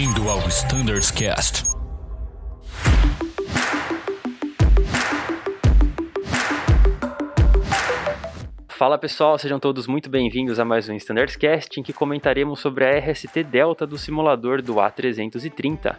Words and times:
Bem-vindo 0.00 0.30
ao 0.30 0.38
Standards 0.48 1.10
Cast. 1.10 1.62
Fala 8.68 8.96
pessoal, 8.96 9.38
sejam 9.38 9.60
todos 9.60 9.86
muito 9.86 10.08
bem-vindos 10.08 10.58
a 10.58 10.64
mais 10.64 10.88
um 10.88 10.94
Standards 10.94 11.36
Cast 11.36 11.78
em 11.78 11.82
que 11.82 11.92
comentaremos 11.92 12.60
sobre 12.60 12.86
a 12.86 12.98
RST 12.98 13.44
Delta 13.44 13.86
do 13.86 13.98
simulador 13.98 14.62
do 14.62 14.76
A330. 14.76 15.94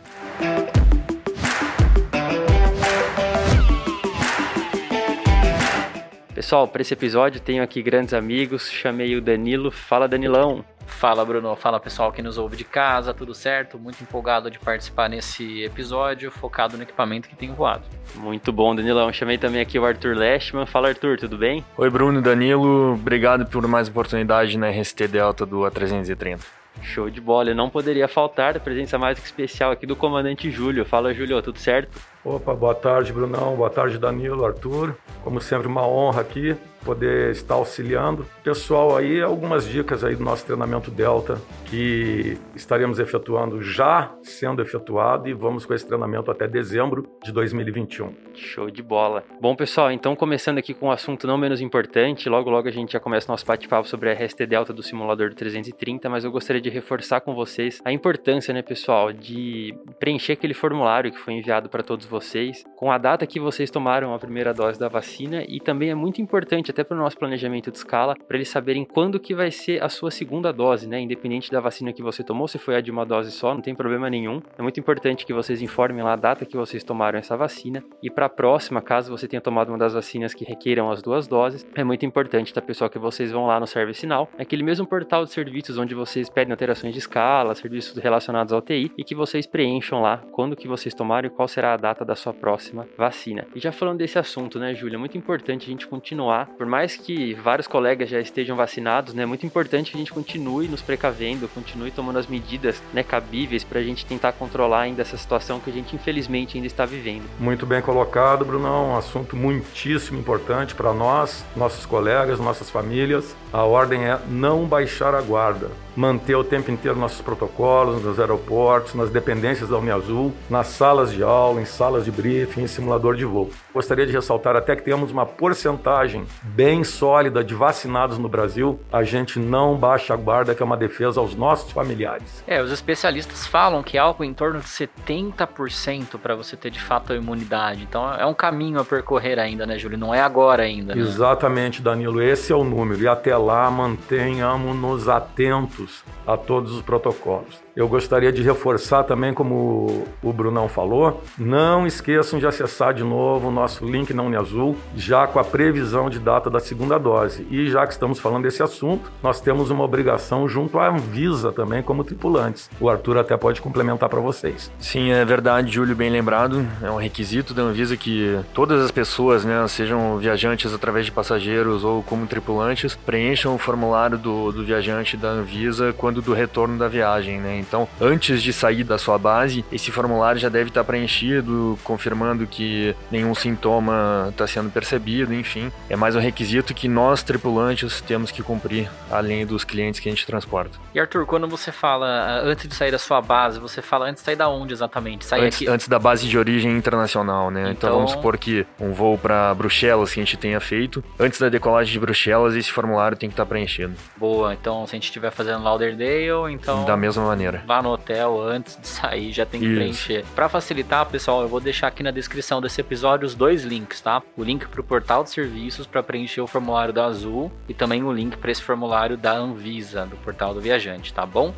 Pessoal, 6.34 6.68
para 6.68 6.82
esse 6.82 6.96
episódio 6.96 7.40
tenho 7.40 7.62
aqui 7.62 7.84
grandes 7.84 8.16
amigos, 8.16 8.68
chamei 8.68 9.16
o 9.16 9.22
Danilo. 9.22 9.70
Fala 9.70 10.08
Danilão. 10.08 10.66
Fala 10.92 11.26
Bruno, 11.26 11.56
fala 11.56 11.80
pessoal 11.80 12.12
que 12.12 12.22
nos 12.22 12.38
ouve 12.38 12.56
de 12.56 12.64
casa, 12.64 13.12
tudo 13.12 13.34
certo? 13.34 13.80
Muito 13.80 14.04
empolgado 14.04 14.52
de 14.52 14.60
participar 14.60 15.10
nesse 15.10 15.64
episódio, 15.64 16.30
focado 16.30 16.78
no 16.78 16.84
equipamento 16.84 17.28
que 17.28 17.36
tem 17.36 17.52
voado. 17.52 17.84
Muito 18.16 18.52
bom, 18.52 18.76
Danilão. 18.76 19.12
Chamei 19.12 19.38
também 19.38 19.62
aqui 19.62 19.80
o 19.80 19.86
Arthur 19.86 20.16
Leshman. 20.16 20.68
Fala 20.68 20.90
Arthur, 20.90 21.18
tudo 21.18 21.40
bem? 21.40 21.66
Oi 21.76 21.90
Bruno, 21.90 22.22
Danilo, 22.22 22.94
obrigado 22.94 23.48
por 23.48 23.66
mais 23.68 23.88
oportunidade 23.88 24.58
na 24.60 24.70
RST 24.70 25.08
Delta 25.08 25.44
do 25.44 25.62
A330. 25.62 26.40
Show 26.82 27.10
de 27.10 27.20
bola, 27.20 27.54
não 27.54 27.70
poderia 27.70 28.08
faltar 28.08 28.56
a 28.56 28.60
presença 28.60 28.98
mais 28.98 29.20
que 29.20 29.26
especial 29.26 29.72
aqui 29.72 29.88
do 29.88 29.96
comandante 29.96 30.52
Júlio. 30.52 30.86
Fala 30.86 31.14
Júlio, 31.14 31.42
tudo 31.42 31.58
certo? 31.58 32.00
Opa, 32.24 32.54
boa 32.54 32.76
tarde 32.76 33.12
Brunão, 33.12 33.56
boa 33.56 33.70
tarde 33.70 33.98
Danilo, 33.98 34.46
Arthur. 34.46 34.96
Como 35.24 35.42
sempre, 35.42 35.68
uma 35.68 35.86
honra 35.86 36.22
aqui 36.22 36.56
poder 36.84 37.32
estar 37.32 37.56
auxiliando. 37.56 38.26
Pessoal, 38.44 38.98
aí 38.98 39.22
algumas 39.22 39.68
dicas 39.68 40.04
aí 40.04 40.16
do 40.16 40.24
nosso 40.24 40.46
treinamento 40.46 40.92
Delta 40.92 41.40
que 41.66 42.38
estaremos 42.56 43.00
efetuando 43.00 43.62
já 43.62 44.14
sendo 44.24 44.62
efetuado 44.62 45.30
e 45.30 45.34
vamos 45.34 45.66
com 45.66 45.74
esse 45.74 45.86
treinamento 45.86 46.30
até 46.30 46.48
dezembro 46.48 47.08
de 47.24 47.32
2021. 47.32 48.14
Show 48.34 48.70
de 48.70 48.82
bola. 48.82 49.24
Bom, 49.40 49.56
pessoal, 49.56 49.92
então 49.92 50.16
começando 50.16 50.58
aqui 50.58 50.74
com 50.74 50.88
um 50.88 50.92
assunto 50.92 51.28
não 51.28 51.38
menos 51.38 51.62
importante, 51.62 52.30
logo 52.30 52.50
logo 52.50 52.68
a 52.68 52.72
gente 52.72 52.94
já 52.94 53.00
começa 53.00 53.32
nosso 53.32 53.46
bate-papo 53.46 53.88
sobre 53.88 54.10
a 54.10 54.14
RST 54.14 54.46
Delta 54.46 54.74
do 54.74 54.84
simulador 54.84 55.30
do 55.30 55.36
330, 55.36 56.10
mas 56.10 56.24
eu 56.24 56.32
gostaria 56.32 56.62
de 56.62 56.70
reforçar 56.70 57.22
com 57.22 57.34
vocês 57.34 57.82
a 57.86 57.92
importância, 57.92 58.54
né, 58.54 58.62
pessoal, 58.62 59.14
de 59.14 59.76
preencher 60.00 60.34
aquele 60.34 60.54
formulário 60.54 61.12
que 61.12 61.20
foi 61.20 61.34
enviado 61.34 61.70
para 61.70 61.84
todos 61.84 62.06
vocês, 62.06 62.64
com 62.76 62.92
a 62.92 62.98
data 62.98 63.28
que 63.28 63.40
vocês 63.40 63.70
tomaram 63.70 64.14
a 64.14 64.20
primeira 64.20 64.54
dose 64.54 64.80
da 64.80 64.88
vacina 64.88 65.44
e 65.48 65.60
também 65.60 65.90
é 65.90 65.96
muito 65.96 66.22
importante 66.22 66.71
até 66.72 66.84
para 66.84 66.98
o 66.98 67.00
nosso 67.00 67.18
planejamento 67.18 67.72
de 67.72 67.78
escala, 67.78 68.16
para 68.16 68.38
eles 68.38 68.50
saberem 68.50 68.84
quando 68.84 69.20
que 69.20 69.36
vai 69.36 69.52
ser 69.52 69.84
a 69.84 69.90
sua 69.90 70.12
segunda 70.12 70.52
dose, 70.52 70.88
né? 70.88 71.00
Independente 71.00 71.52
da 71.52 71.60
vacina 71.60 71.94
que 71.94 72.02
você 72.02 72.24
tomou, 72.24 72.48
se 72.48 72.58
foi 72.58 72.76
a 72.76 72.82
de 72.82 72.92
uma 72.92 73.06
dose 73.06 73.32
só, 73.32 73.54
não 73.54 73.62
tem 73.62 73.76
problema 73.76 74.10
nenhum. 74.10 74.42
É 74.58 74.62
muito 74.62 74.80
importante 74.80 75.26
que 75.26 75.34
vocês 75.34 75.62
informem 75.62 76.04
lá 76.04 76.14
a 76.14 76.16
data 76.16 76.46
que 76.46 76.58
vocês 76.58 76.84
tomaram 76.84 77.20
essa 77.20 77.38
vacina 77.38 77.84
e 78.02 78.10
para 78.10 78.26
a 78.26 78.30
próxima, 78.30 78.82
caso 78.82 79.12
você 79.16 79.28
tenha 79.28 79.42
tomado 79.42 79.70
uma 79.70 79.78
das 79.78 79.94
vacinas 79.94 80.34
que 80.34 80.44
requeiram 80.44 80.90
as 80.90 81.02
duas 81.02 81.28
doses, 81.28 81.66
é 81.76 81.84
muito 81.84 82.06
importante, 82.06 82.54
tá, 82.54 82.62
pessoal, 82.62 82.90
que 82.90 83.00
vocês 83.00 83.32
vão 83.32 83.46
lá 83.46 83.60
no 83.60 83.68
Service 83.68 84.06
Now, 84.06 84.28
aquele 84.38 84.64
mesmo 84.64 84.86
portal 84.86 85.24
de 85.26 85.32
serviços 85.32 85.78
onde 85.78 85.94
vocês 85.94 86.30
pedem 86.30 86.52
alterações 86.52 86.94
de 86.94 87.00
escala, 87.00 87.54
serviços 87.56 87.98
relacionados 87.98 88.54
ao 88.54 88.62
TI 88.62 88.92
e 88.98 89.04
que 89.04 89.16
vocês 89.16 89.46
preencham 89.46 90.02
lá 90.02 90.18
quando 90.32 90.56
que 90.56 90.68
vocês 90.68 90.94
tomaram 90.94 91.28
e 91.28 91.30
qual 91.30 91.48
será 91.48 91.74
a 91.74 91.78
data 91.78 92.06
da 92.06 92.16
sua 92.16 92.34
próxima 92.34 92.88
vacina. 92.98 93.46
E 93.56 93.60
já 93.60 93.72
falando 93.72 94.00
desse 94.00 94.18
assunto, 94.18 94.60
né, 94.60 94.74
Júlia, 94.74 94.96
é 94.96 95.00
muito 95.00 95.18
importante 95.18 95.66
a 95.66 95.70
gente 95.70 95.88
continuar, 95.88 96.50
por 96.62 96.68
mais 96.68 96.96
que 96.96 97.34
vários 97.34 97.66
colegas 97.66 98.08
já 98.08 98.20
estejam 98.20 98.56
vacinados, 98.56 99.16
né, 99.16 99.24
é 99.24 99.26
muito 99.26 99.44
importante 99.44 99.90
que 99.90 99.98
a 99.98 100.00
gente 100.00 100.14
continue 100.14 100.68
nos 100.68 100.80
precavendo, 100.80 101.48
continue 101.48 101.90
tomando 101.90 102.20
as 102.20 102.28
medidas 102.28 102.84
né, 102.94 103.02
cabíveis 103.02 103.64
para 103.64 103.80
a 103.80 103.84
gente 103.84 104.06
tentar 104.06 104.34
controlar 104.34 104.82
ainda 104.82 105.02
essa 105.02 105.18
situação 105.18 105.60
que 105.60 105.72
a 105.72 105.74
gente 105.74 105.96
infelizmente 105.96 106.58
ainda 106.58 106.68
está 106.68 106.86
vivendo. 106.86 107.24
Muito 107.40 107.66
bem 107.66 107.82
colocado, 107.82 108.46
Brunão. 108.46 108.92
Um 108.92 108.96
assunto 108.96 109.36
muitíssimo 109.36 110.20
importante 110.20 110.76
para 110.76 110.94
nós, 110.94 111.44
nossos 111.56 111.84
colegas, 111.84 112.40
nossas 112.40 112.70
famílias. 112.70 113.36
A 113.52 113.64
ordem 113.64 114.06
é 114.06 114.20
não 114.30 114.68
baixar 114.68 115.16
a 115.16 115.22
guarda 115.22 115.72
manter 115.96 116.36
o 116.36 116.44
tempo 116.44 116.72
inteiro 116.72 116.98
nossos 116.98 117.22
protocolos 117.22 118.02
nos 118.02 118.20
aeroportos, 118.20 118.94
nas 118.94 119.10
dependências 119.10 119.70
da 119.70 119.78
Uniazul, 119.78 120.34
nas 120.50 120.68
salas 120.68 121.12
de 121.12 121.24
aula, 121.24 121.62
em 121.62 121.66
salas 121.66 122.06
de 122.06 122.12
briefing, 122.12 122.64
em 122.64 122.68
simulador 122.68 123.16
de 123.16 123.26
voo. 123.26 123.50
Gostaria 123.74 124.06
de 124.06 124.12
ressaltar 124.12 124.56
até 124.56 124.76
que 124.76 124.84
temos 124.84 125.12
uma 125.12 125.26
porcentagem 125.26 126.26
bem 126.44 126.84
sólida 126.84 127.44
de 127.44 127.56
vacinados 127.56 128.18
no 128.18 128.28
Brasil. 128.28 128.80
A 128.92 129.04
gente 129.04 129.40
não 129.40 129.78
baixa 129.78 130.14
a 130.14 130.18
guarda, 130.18 130.54
que 130.54 130.62
é 130.62 130.66
uma 130.66 130.76
defesa 130.76 131.22
aos 131.22 131.34
nossos 131.34 131.72
familiares. 131.72 132.44
É, 132.46 132.62
os 132.62 132.72
especialistas 132.72 133.48
falam 133.48 133.82
que 133.82 133.98
é 133.98 134.00
algo 134.00 134.24
em 134.24 134.34
torno 134.34 134.60
de 134.60 134.68
70% 134.68 136.20
para 136.22 136.36
você 136.36 136.58
ter 136.58 136.70
de 136.70 136.82
fato 136.82 137.14
a 137.14 137.16
imunidade. 137.16 137.84
Então 137.84 138.14
é 138.14 138.26
um 138.26 138.34
caminho 138.34 138.80
a 138.80 138.86
percorrer 138.86 139.40
ainda, 139.40 139.66
né, 139.66 139.78
Júlio? 139.78 139.98
Não 139.98 140.14
é 140.14 140.22
agora 140.22 140.64
ainda. 140.64 140.94
Né? 140.94 141.02
Exatamente, 141.02 141.82
Danilo. 141.82 142.22
Esse 142.22 142.52
é 142.52 142.56
o 142.56 142.64
número. 142.64 143.02
E 143.02 143.08
até 143.08 143.36
lá 143.38 143.72
mantenhamos-nos 143.72 145.08
atentos 145.08 146.04
a 146.28 146.36
todos 146.36 146.74
os 146.74 146.82
protocolos. 146.82 147.62
Eu 147.76 147.88
gostaria 147.88 148.32
de 148.34 148.42
reforçar 148.42 149.04
também, 149.04 149.34
como 149.34 150.06
o 150.22 150.34
Brunão 150.34 150.68
falou, 150.68 151.22
não 151.38 151.88
esqueçam 151.88 152.38
de 152.38 152.46
acessar 152.46 152.94
de 152.94 153.04
novo 153.04 153.48
o 153.48 153.52
nosso 153.62 153.86
link 153.86 154.12
na 154.14 154.24
Uniazul, 154.24 154.76
já 154.96 155.28
com 155.28 155.40
a 155.40 155.44
previsão 155.44 156.10
de 156.10 156.18
data 156.20 156.50
da 156.50 156.60
segunda 156.60 156.98
dose. 156.98 157.46
E 157.50 157.70
já 157.70 157.86
que 157.86 157.94
estamos 157.94 158.20
falando 158.20 158.44
desse 158.44 158.64
assunto, 158.64 159.12
nós 159.22 159.40
temos 159.40 159.70
uma 159.70 159.84
obrigação 159.84 160.48
junto 160.50 160.80
à 160.80 160.90
Anvisa 160.90 161.52
também, 161.52 161.84
como 161.84 162.04
tripulantes. 162.04 162.70
O 162.80 162.90
Arthur 162.90 163.20
até 163.20 163.38
pode 163.38 163.62
complementar 163.62 164.10
para 164.10 164.20
vocês. 164.20 164.72
Sim, 164.80 165.12
é 165.12 165.24
verdade, 165.24 165.72
Júlio, 165.72 165.96
bem 165.96 166.10
lembrado. 166.10 166.66
É 166.82 166.90
um 166.90 166.98
requisito 166.98 167.54
da 167.54 167.62
Anvisa 167.62 167.96
que 167.96 168.40
todas 168.54 168.84
as 168.84 168.90
pessoas, 168.90 169.46
né, 169.46 169.68
sejam 169.68 170.18
viajantes 170.18 170.74
através 170.74 171.06
de 171.06 171.12
passageiros 171.12 171.84
ou 171.84 172.02
como 172.02 172.26
tripulantes, 172.26 172.96
preencham 172.96 173.54
o 173.54 173.58
formulário 173.60 174.18
do, 174.18 174.52
do 174.52 174.64
viajante 174.64 175.16
da 175.16 175.30
Anvisa 175.30 175.94
quando 175.94 176.22
do 176.22 176.34
retorno 176.34 176.78
da 176.80 176.88
viagem, 176.88 177.40
né? 177.40 177.60
Então, 177.60 177.88
antes 178.00 178.42
de 178.42 178.52
sair 178.52 178.84
da 178.84 178.98
sua 178.98 179.18
base, 179.18 179.64
esse 179.72 179.92
formulário 179.92 180.42
já 180.42 180.50
deve 180.50 180.70
estar 180.70 180.84
preenchido, 180.84 181.78
confirmando 181.84 182.48
que 182.48 182.96
nenhum 183.12 183.36
sintoma 183.52 184.28
está 184.30 184.48
sendo 184.48 184.70
percebido, 184.70 185.34
enfim. 185.34 185.72
É 185.90 185.96
mais 185.96 186.16
um 186.16 186.20
requisito 186.20 186.74
que 186.74 186.88
nós, 186.88 187.24
tripulantes, 187.24 188.02
temos 188.02 188.32
que 188.32 188.42
cumprir, 188.42 188.90
além 189.10 189.46
dos 189.46 189.64
clientes 189.64 190.00
que 190.00 190.10
a 190.10 190.12
gente 190.12 190.26
transporta. 190.26 190.78
E 190.94 191.00
Arthur, 191.00 191.26
quando 191.26 191.48
você 191.48 191.72
fala 191.72 192.08
ah, 192.08 192.42
antes 192.44 192.68
de 192.68 192.76
sair 192.76 192.92
da 192.92 193.00
sua 193.00 193.22
base, 193.22 193.60
você 193.60 193.82
fala 193.82 194.06
antes 194.06 194.22
de 194.22 194.26
sair 194.26 194.36
da 194.36 194.50
onde 194.50 194.74
exatamente? 194.74 195.26
Sair 195.26 195.46
antes, 195.46 195.58
aqui... 195.58 195.70
antes 195.70 195.88
da 195.88 196.00
base 196.00 196.28
de 196.28 196.38
origem 196.38 196.72
internacional, 196.76 197.52
né? 197.52 197.62
Então, 197.62 197.72
então 197.72 197.96
vamos 197.96 198.12
supor 198.12 198.38
que 198.38 198.66
um 198.80 198.94
voo 198.94 199.18
para 199.18 199.54
Bruxelas 199.54 200.14
que 200.14 200.20
a 200.20 200.24
gente 200.24 200.38
tenha 200.38 200.60
feito, 200.60 201.04
antes 201.20 201.40
da 201.40 201.50
decolagem 201.50 201.92
de 201.92 202.00
Bruxelas, 202.00 202.56
esse 202.56 202.72
formulário 202.72 203.18
tem 203.18 203.30
que 203.30 203.34
estar 203.34 203.46
preenchido. 203.46 203.94
Boa, 204.18 204.54
então 204.54 204.86
se 204.88 204.96
a 204.96 204.98
gente 204.98 205.06
estiver 205.06 205.32
fazendo 205.32 205.64
Lauderdale, 205.64 206.52
então... 206.52 206.86
Da 206.86 206.98
mesma 206.98 207.26
maneira 207.26 207.64
lá 207.68 207.82
no 207.82 207.90
hotel 207.90 208.42
antes 208.42 208.78
de 208.80 208.88
sair, 208.88 209.32
já 209.32 209.46
tem 209.46 209.60
que 209.60 209.66
Isso. 209.66 209.76
preencher. 209.76 210.26
Para 210.36 210.50
facilitar, 210.50 211.06
pessoal, 211.06 211.42
eu 211.42 211.48
vou 211.48 211.60
deixar 211.60 211.88
aqui 211.88 212.04
na 212.04 212.12
descrição 212.12 212.62
desse 212.62 212.82
episódio 212.82 213.26
os 213.26 213.36
dois 213.42 213.64
links, 213.64 214.00
tá? 214.00 214.22
O 214.38 214.44
link 214.44 214.68
para 214.68 214.82
o 214.82 214.84
portal 214.84 215.24
de 215.24 215.32
serviços 215.32 215.88
para 215.88 216.04
preencher 216.04 216.42
o 216.42 216.46
formulário 216.46 216.94
da 216.94 217.06
Azul 217.06 217.52
e 217.68 217.74
também 217.74 218.04
o 218.04 218.14
link 218.14 218.38
para 218.38 218.52
esse 218.52 218.62
formulário 218.62 219.18
da 219.18 219.36
Anvisa, 219.36 220.06
do 220.06 220.16
portal 220.18 220.54
do 220.54 220.62
viajante, 220.62 221.12
tá 221.12 221.26
bom? 221.26 221.52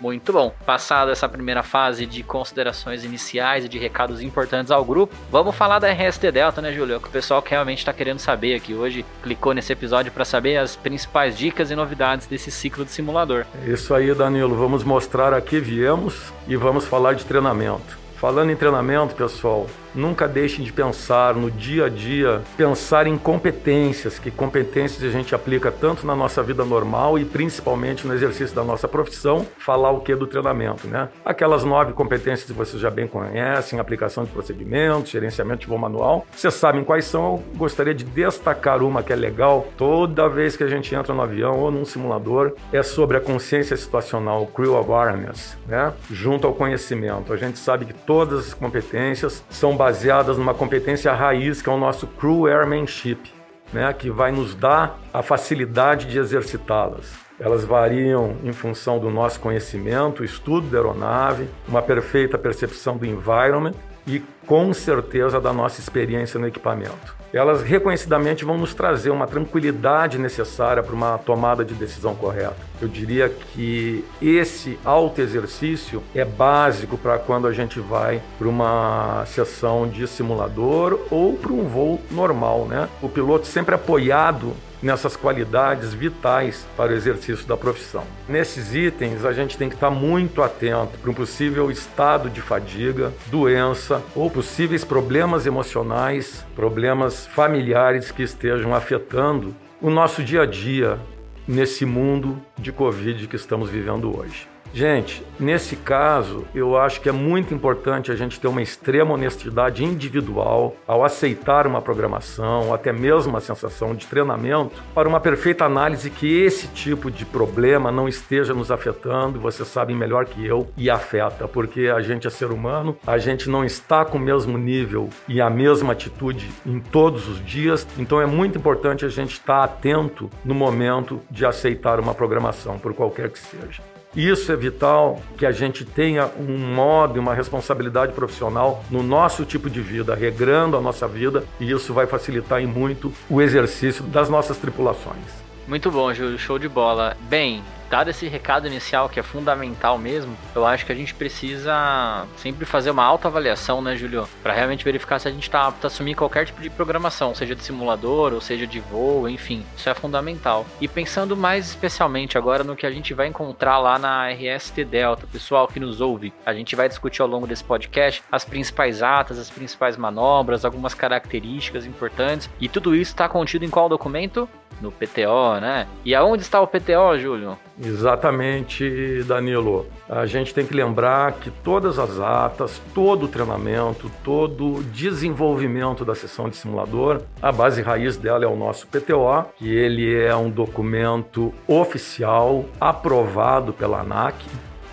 Muito 0.00 0.32
bom. 0.32 0.54
Passada 0.64 1.12
essa 1.12 1.28
primeira 1.28 1.62
fase 1.62 2.06
de 2.06 2.22
considerações 2.22 3.04
iniciais 3.04 3.64
e 3.64 3.68
de 3.68 3.78
recados 3.78 4.22
importantes 4.22 4.70
ao 4.70 4.84
grupo, 4.84 5.14
vamos 5.30 5.54
falar 5.54 5.78
da 5.78 5.92
RST 5.92 6.32
Delta, 6.32 6.62
né, 6.62 6.72
Júlio? 6.72 6.94
É 6.94 6.96
o 6.96 7.00
que 7.00 7.08
o 7.08 7.10
pessoal 7.10 7.42
que 7.42 7.50
realmente 7.50 7.78
está 7.78 7.92
querendo 7.92 8.18
saber 8.18 8.54
aqui 8.54 8.74
hoje. 8.74 9.04
Clicou 9.22 9.52
nesse 9.52 9.72
episódio 9.72 10.10
para 10.10 10.24
saber 10.24 10.56
as 10.56 10.76
principais 10.76 11.36
dicas 11.36 11.70
e 11.70 11.76
novidades 11.76 12.26
desse 12.26 12.50
ciclo 12.50 12.84
de 12.84 12.90
simulador. 12.90 13.44
Isso 13.66 13.94
aí, 13.94 14.14
Danilo. 14.14 14.56
Vamos 14.56 14.84
mostrar 14.84 15.34
a 15.34 15.40
que 15.40 15.60
viemos 15.60 16.32
e 16.48 16.56
vamos 16.56 16.84
falar 16.86 17.14
de 17.14 17.24
treinamento. 17.24 17.98
Falando 18.16 18.50
em 18.50 18.56
treinamento, 18.56 19.14
pessoal, 19.14 19.66
Nunca 19.94 20.28
deixem 20.28 20.64
de 20.64 20.72
pensar 20.72 21.34
no 21.34 21.50
dia 21.50 21.86
a 21.86 21.88
dia, 21.88 22.42
pensar 22.56 23.06
em 23.06 23.18
competências, 23.18 24.18
que 24.18 24.30
competências 24.30 25.02
a 25.02 25.10
gente 25.10 25.34
aplica 25.34 25.70
tanto 25.70 26.06
na 26.06 26.14
nossa 26.14 26.42
vida 26.42 26.64
normal 26.64 27.18
e 27.18 27.24
principalmente 27.24 28.06
no 28.06 28.14
exercício 28.14 28.54
da 28.54 28.62
nossa 28.62 28.86
profissão. 28.86 29.46
Falar 29.58 29.90
o 29.90 30.00
que 30.00 30.14
do 30.14 30.26
treinamento, 30.26 30.86
né? 30.86 31.08
Aquelas 31.24 31.64
nove 31.64 31.92
competências 31.92 32.44
que 32.44 32.52
vocês 32.52 32.80
já 32.80 32.90
bem 32.90 33.06
conhecem, 33.06 33.78
aplicação 33.78 34.24
de 34.24 34.30
procedimentos, 34.30 35.10
gerenciamento 35.10 35.62
de 35.62 35.66
voo 35.66 35.78
manual. 35.78 36.26
Vocês 36.34 36.54
sabem 36.54 36.84
quais 36.84 37.04
são, 37.04 37.24
eu 37.24 37.42
gostaria 37.56 37.94
de 37.94 38.04
destacar 38.04 38.82
uma 38.82 39.02
que 39.02 39.12
é 39.12 39.16
legal 39.16 39.66
toda 39.76 40.28
vez 40.28 40.56
que 40.56 40.62
a 40.62 40.68
gente 40.68 40.94
entra 40.94 41.12
no 41.12 41.22
avião 41.22 41.58
ou 41.58 41.70
num 41.70 41.84
simulador, 41.84 42.52
é 42.72 42.82
sobre 42.82 43.16
a 43.16 43.20
consciência 43.20 43.76
situacional, 43.76 44.46
crew 44.46 44.76
awareness, 44.76 45.56
né? 45.66 45.92
Junto 46.10 46.46
ao 46.46 46.54
conhecimento. 46.54 47.32
A 47.32 47.36
gente 47.36 47.58
sabe 47.58 47.84
que 47.84 47.94
todas 47.94 48.48
as 48.48 48.54
competências 48.54 49.44
são 49.50 49.76
baseadas 49.80 50.36
numa 50.36 50.52
competência 50.52 51.10
raiz 51.10 51.62
que 51.62 51.70
é 51.70 51.72
o 51.72 51.78
nosso 51.78 52.06
crew 52.06 52.46
airmanship. 52.46 53.32
né, 53.72 53.92
que 53.92 54.10
vai 54.10 54.32
nos 54.32 54.52
dar 54.52 54.98
a 55.14 55.22
facilidade 55.22 56.06
de 56.06 56.18
exercitá-las. 56.18 57.14
Elas 57.38 57.64
variam 57.64 58.34
em 58.42 58.52
função 58.52 58.98
do 58.98 59.08
nosso 59.08 59.38
conhecimento, 59.38 60.24
estudo 60.24 60.66
da 60.66 60.78
aeronave, 60.78 61.48
uma 61.68 61.80
perfeita 61.80 62.36
percepção 62.36 62.96
do 62.96 63.06
environment 63.06 63.74
e 64.08 64.20
com 64.50 64.74
certeza 64.74 65.40
da 65.40 65.52
nossa 65.52 65.80
experiência 65.80 66.40
no 66.40 66.48
equipamento. 66.48 67.14
Elas 67.32 67.62
reconhecidamente 67.62 68.44
vão 68.44 68.58
nos 68.58 68.74
trazer 68.74 69.10
uma 69.10 69.24
tranquilidade 69.24 70.18
necessária 70.18 70.82
para 70.82 70.92
uma 70.92 71.16
tomada 71.18 71.64
de 71.64 71.72
decisão 71.72 72.16
correta. 72.16 72.56
Eu 72.82 72.88
diria 72.88 73.28
que 73.28 74.04
esse 74.20 74.76
autoexercício 74.84 76.02
é 76.12 76.24
básico 76.24 76.98
para 76.98 77.16
quando 77.16 77.46
a 77.46 77.52
gente 77.52 77.78
vai 77.78 78.20
para 78.40 78.48
uma 78.48 79.24
sessão 79.24 79.86
de 79.86 80.04
simulador 80.08 80.98
ou 81.12 81.34
para 81.34 81.52
um 81.52 81.68
voo 81.68 82.00
normal, 82.10 82.66
né? 82.66 82.88
O 83.00 83.08
piloto 83.08 83.46
sempre 83.46 83.76
apoiado 83.76 84.52
nessas 84.82 85.16
qualidades 85.16 85.92
vitais 85.92 86.66
para 86.76 86.92
o 86.92 86.94
exercício 86.94 87.46
da 87.46 87.56
profissão. 87.56 88.04
Nesses 88.28 88.74
itens, 88.74 89.24
a 89.24 89.32
gente 89.32 89.56
tem 89.56 89.68
que 89.68 89.74
estar 89.74 89.90
muito 89.90 90.42
atento 90.42 90.98
para 90.98 91.10
um 91.10 91.14
possível 91.14 91.70
estado 91.70 92.30
de 92.30 92.40
fadiga, 92.40 93.12
doença 93.26 94.02
ou 94.14 94.30
possíveis 94.30 94.84
problemas 94.84 95.46
emocionais, 95.46 96.44
problemas 96.54 97.26
familiares 97.26 98.10
que 98.10 98.22
estejam 98.22 98.74
afetando 98.74 99.54
o 99.80 99.90
nosso 99.90 100.22
dia 100.22 100.42
a 100.42 100.46
dia 100.46 100.98
nesse 101.46 101.84
mundo 101.84 102.40
de 102.58 102.70
Covid 102.70 103.26
que 103.26 103.36
estamos 103.36 103.70
vivendo 103.70 104.16
hoje. 104.16 104.48
Gente, 104.72 105.26
nesse 105.38 105.74
caso, 105.74 106.44
eu 106.54 106.78
acho 106.78 107.00
que 107.00 107.08
é 107.08 107.12
muito 107.12 107.52
importante 107.52 108.12
a 108.12 108.14
gente 108.14 108.38
ter 108.38 108.46
uma 108.46 108.62
extrema 108.62 109.14
honestidade 109.14 109.84
individual 109.84 110.76
ao 110.86 111.04
aceitar 111.04 111.66
uma 111.66 111.82
programação, 111.82 112.72
até 112.72 112.92
mesmo 112.92 113.30
uma 113.30 113.40
sensação 113.40 113.96
de 113.96 114.06
treinamento, 114.06 114.80
para 114.94 115.08
uma 115.08 115.18
perfeita 115.18 115.64
análise 115.64 116.08
que 116.08 116.42
esse 116.42 116.68
tipo 116.68 117.10
de 117.10 117.24
problema 117.24 117.90
não 117.90 118.08
esteja 118.08 118.54
nos 118.54 118.70
afetando, 118.70 119.40
você 119.40 119.64
sabe 119.64 119.92
melhor 119.92 120.24
que 120.24 120.46
eu, 120.46 120.68
e 120.76 120.88
afeta, 120.88 121.48
porque 121.48 121.88
a 121.88 122.00
gente 122.00 122.28
é 122.28 122.30
ser 122.30 122.52
humano, 122.52 122.96
a 123.04 123.18
gente 123.18 123.50
não 123.50 123.64
está 123.64 124.04
com 124.04 124.18
o 124.18 124.20
mesmo 124.20 124.56
nível 124.56 125.08
e 125.26 125.40
a 125.40 125.50
mesma 125.50 125.94
atitude 125.94 126.48
em 126.64 126.78
todos 126.78 127.28
os 127.28 127.44
dias, 127.44 127.86
então 127.98 128.20
é 128.20 128.26
muito 128.26 128.56
importante 128.56 129.04
a 129.04 129.08
gente 129.08 129.32
estar 129.32 129.64
atento 129.64 130.30
no 130.44 130.54
momento 130.54 131.20
de 131.28 131.44
aceitar 131.44 131.98
uma 131.98 132.14
programação, 132.14 132.78
por 132.78 132.94
qualquer 132.94 133.30
que 133.30 133.38
seja. 133.38 133.89
Isso 134.14 134.50
é 134.50 134.56
vital 134.56 135.22
que 135.38 135.46
a 135.46 135.52
gente 135.52 135.84
tenha 135.84 136.28
um 136.36 136.58
modo 136.58 137.16
e 137.16 137.20
uma 137.20 137.32
responsabilidade 137.32 138.12
profissional 138.12 138.82
no 138.90 139.04
nosso 139.04 139.44
tipo 139.44 139.70
de 139.70 139.80
vida, 139.80 140.16
regrando 140.16 140.76
a 140.76 140.80
nossa 140.80 141.06
vida, 141.06 141.44
e 141.60 141.70
isso 141.70 141.94
vai 141.94 142.06
facilitar 142.06 142.60
em 142.60 142.66
muito 142.66 143.12
o 143.28 143.40
exercício 143.40 144.02
das 144.04 144.28
nossas 144.28 144.58
tripulações. 144.58 145.40
Muito 145.68 145.90
bom, 145.92 146.12
Júlio, 146.12 146.36
show 146.38 146.58
de 146.58 146.68
bola. 146.68 147.16
Bem, 147.28 147.62
dado 147.90 148.08
esse 148.08 148.28
recado 148.28 148.68
inicial 148.68 149.08
que 149.08 149.18
é 149.18 149.22
fundamental 149.22 149.98
mesmo, 149.98 150.36
eu 150.54 150.64
acho 150.64 150.86
que 150.86 150.92
a 150.92 150.94
gente 150.94 151.12
precisa 151.12 152.24
sempre 152.36 152.64
fazer 152.64 152.92
uma 152.92 153.04
autoavaliação, 153.04 153.82
né, 153.82 153.96
Julio? 153.96 154.28
Para 154.42 154.54
realmente 154.54 154.84
verificar 154.84 155.18
se 155.18 155.26
a 155.26 155.30
gente 155.30 155.42
está 155.42 155.66
apto 155.66 155.86
a 155.86 155.88
assumir 155.88 156.14
qualquer 156.14 156.46
tipo 156.46 156.62
de 156.62 156.70
programação, 156.70 157.34
seja 157.34 157.54
de 157.54 157.64
simulador 157.64 158.32
ou 158.32 158.40
seja 158.40 158.66
de 158.66 158.78
voo, 158.78 159.28
enfim. 159.28 159.66
Isso 159.76 159.90
é 159.90 159.94
fundamental. 159.94 160.64
E 160.80 160.86
pensando 160.86 161.36
mais 161.36 161.68
especialmente 161.68 162.38
agora 162.38 162.62
no 162.62 162.76
que 162.76 162.86
a 162.86 162.90
gente 162.90 163.12
vai 163.12 163.26
encontrar 163.26 163.78
lá 163.78 163.98
na 163.98 164.30
RST 164.30 164.84
Delta, 164.84 165.26
pessoal 165.26 165.66
que 165.66 165.80
nos 165.80 166.00
ouve, 166.00 166.32
a 166.46 166.54
gente 166.54 166.76
vai 166.76 166.88
discutir 166.88 167.22
ao 167.22 167.28
longo 167.28 167.46
desse 167.46 167.64
podcast 167.64 168.22
as 168.30 168.44
principais 168.44 169.02
atas, 169.02 169.38
as 169.38 169.50
principais 169.50 169.96
manobras, 169.96 170.64
algumas 170.64 170.94
características 170.94 171.84
importantes. 171.84 172.48
E 172.60 172.68
tudo 172.68 172.94
isso 172.94 173.10
está 173.10 173.28
contido 173.28 173.64
em 173.64 173.70
qual 173.70 173.88
documento? 173.88 174.48
no 174.80 174.90
PTO, 174.90 175.60
né? 175.60 175.86
E 176.04 176.14
aonde 176.14 176.42
está 176.42 176.60
o 176.60 176.66
PTO, 176.66 177.18
Júlio? 177.18 177.58
Exatamente, 177.82 179.22
Danilo. 179.24 179.86
A 180.08 180.26
gente 180.26 180.52
tem 180.52 180.66
que 180.66 180.74
lembrar 180.74 181.32
que 181.32 181.50
todas 181.50 181.98
as 181.98 182.18
atas, 182.18 182.80
todo 182.94 183.24
o 183.24 183.28
treinamento, 183.28 184.10
todo 184.22 184.76
o 184.76 184.82
desenvolvimento 184.82 186.04
da 186.04 186.14
sessão 186.14 186.48
de 186.48 186.56
simulador, 186.56 187.22
a 187.40 187.50
base 187.50 187.80
raiz 187.80 188.16
dela 188.16 188.44
é 188.44 188.48
o 188.48 188.56
nosso 188.56 188.86
PTO, 188.86 189.46
que 189.56 189.74
ele 189.74 190.14
é 190.14 190.36
um 190.36 190.50
documento 190.50 191.54
oficial 191.66 192.66
aprovado 192.78 193.72
pela 193.72 194.00
ANAC, 194.00 194.44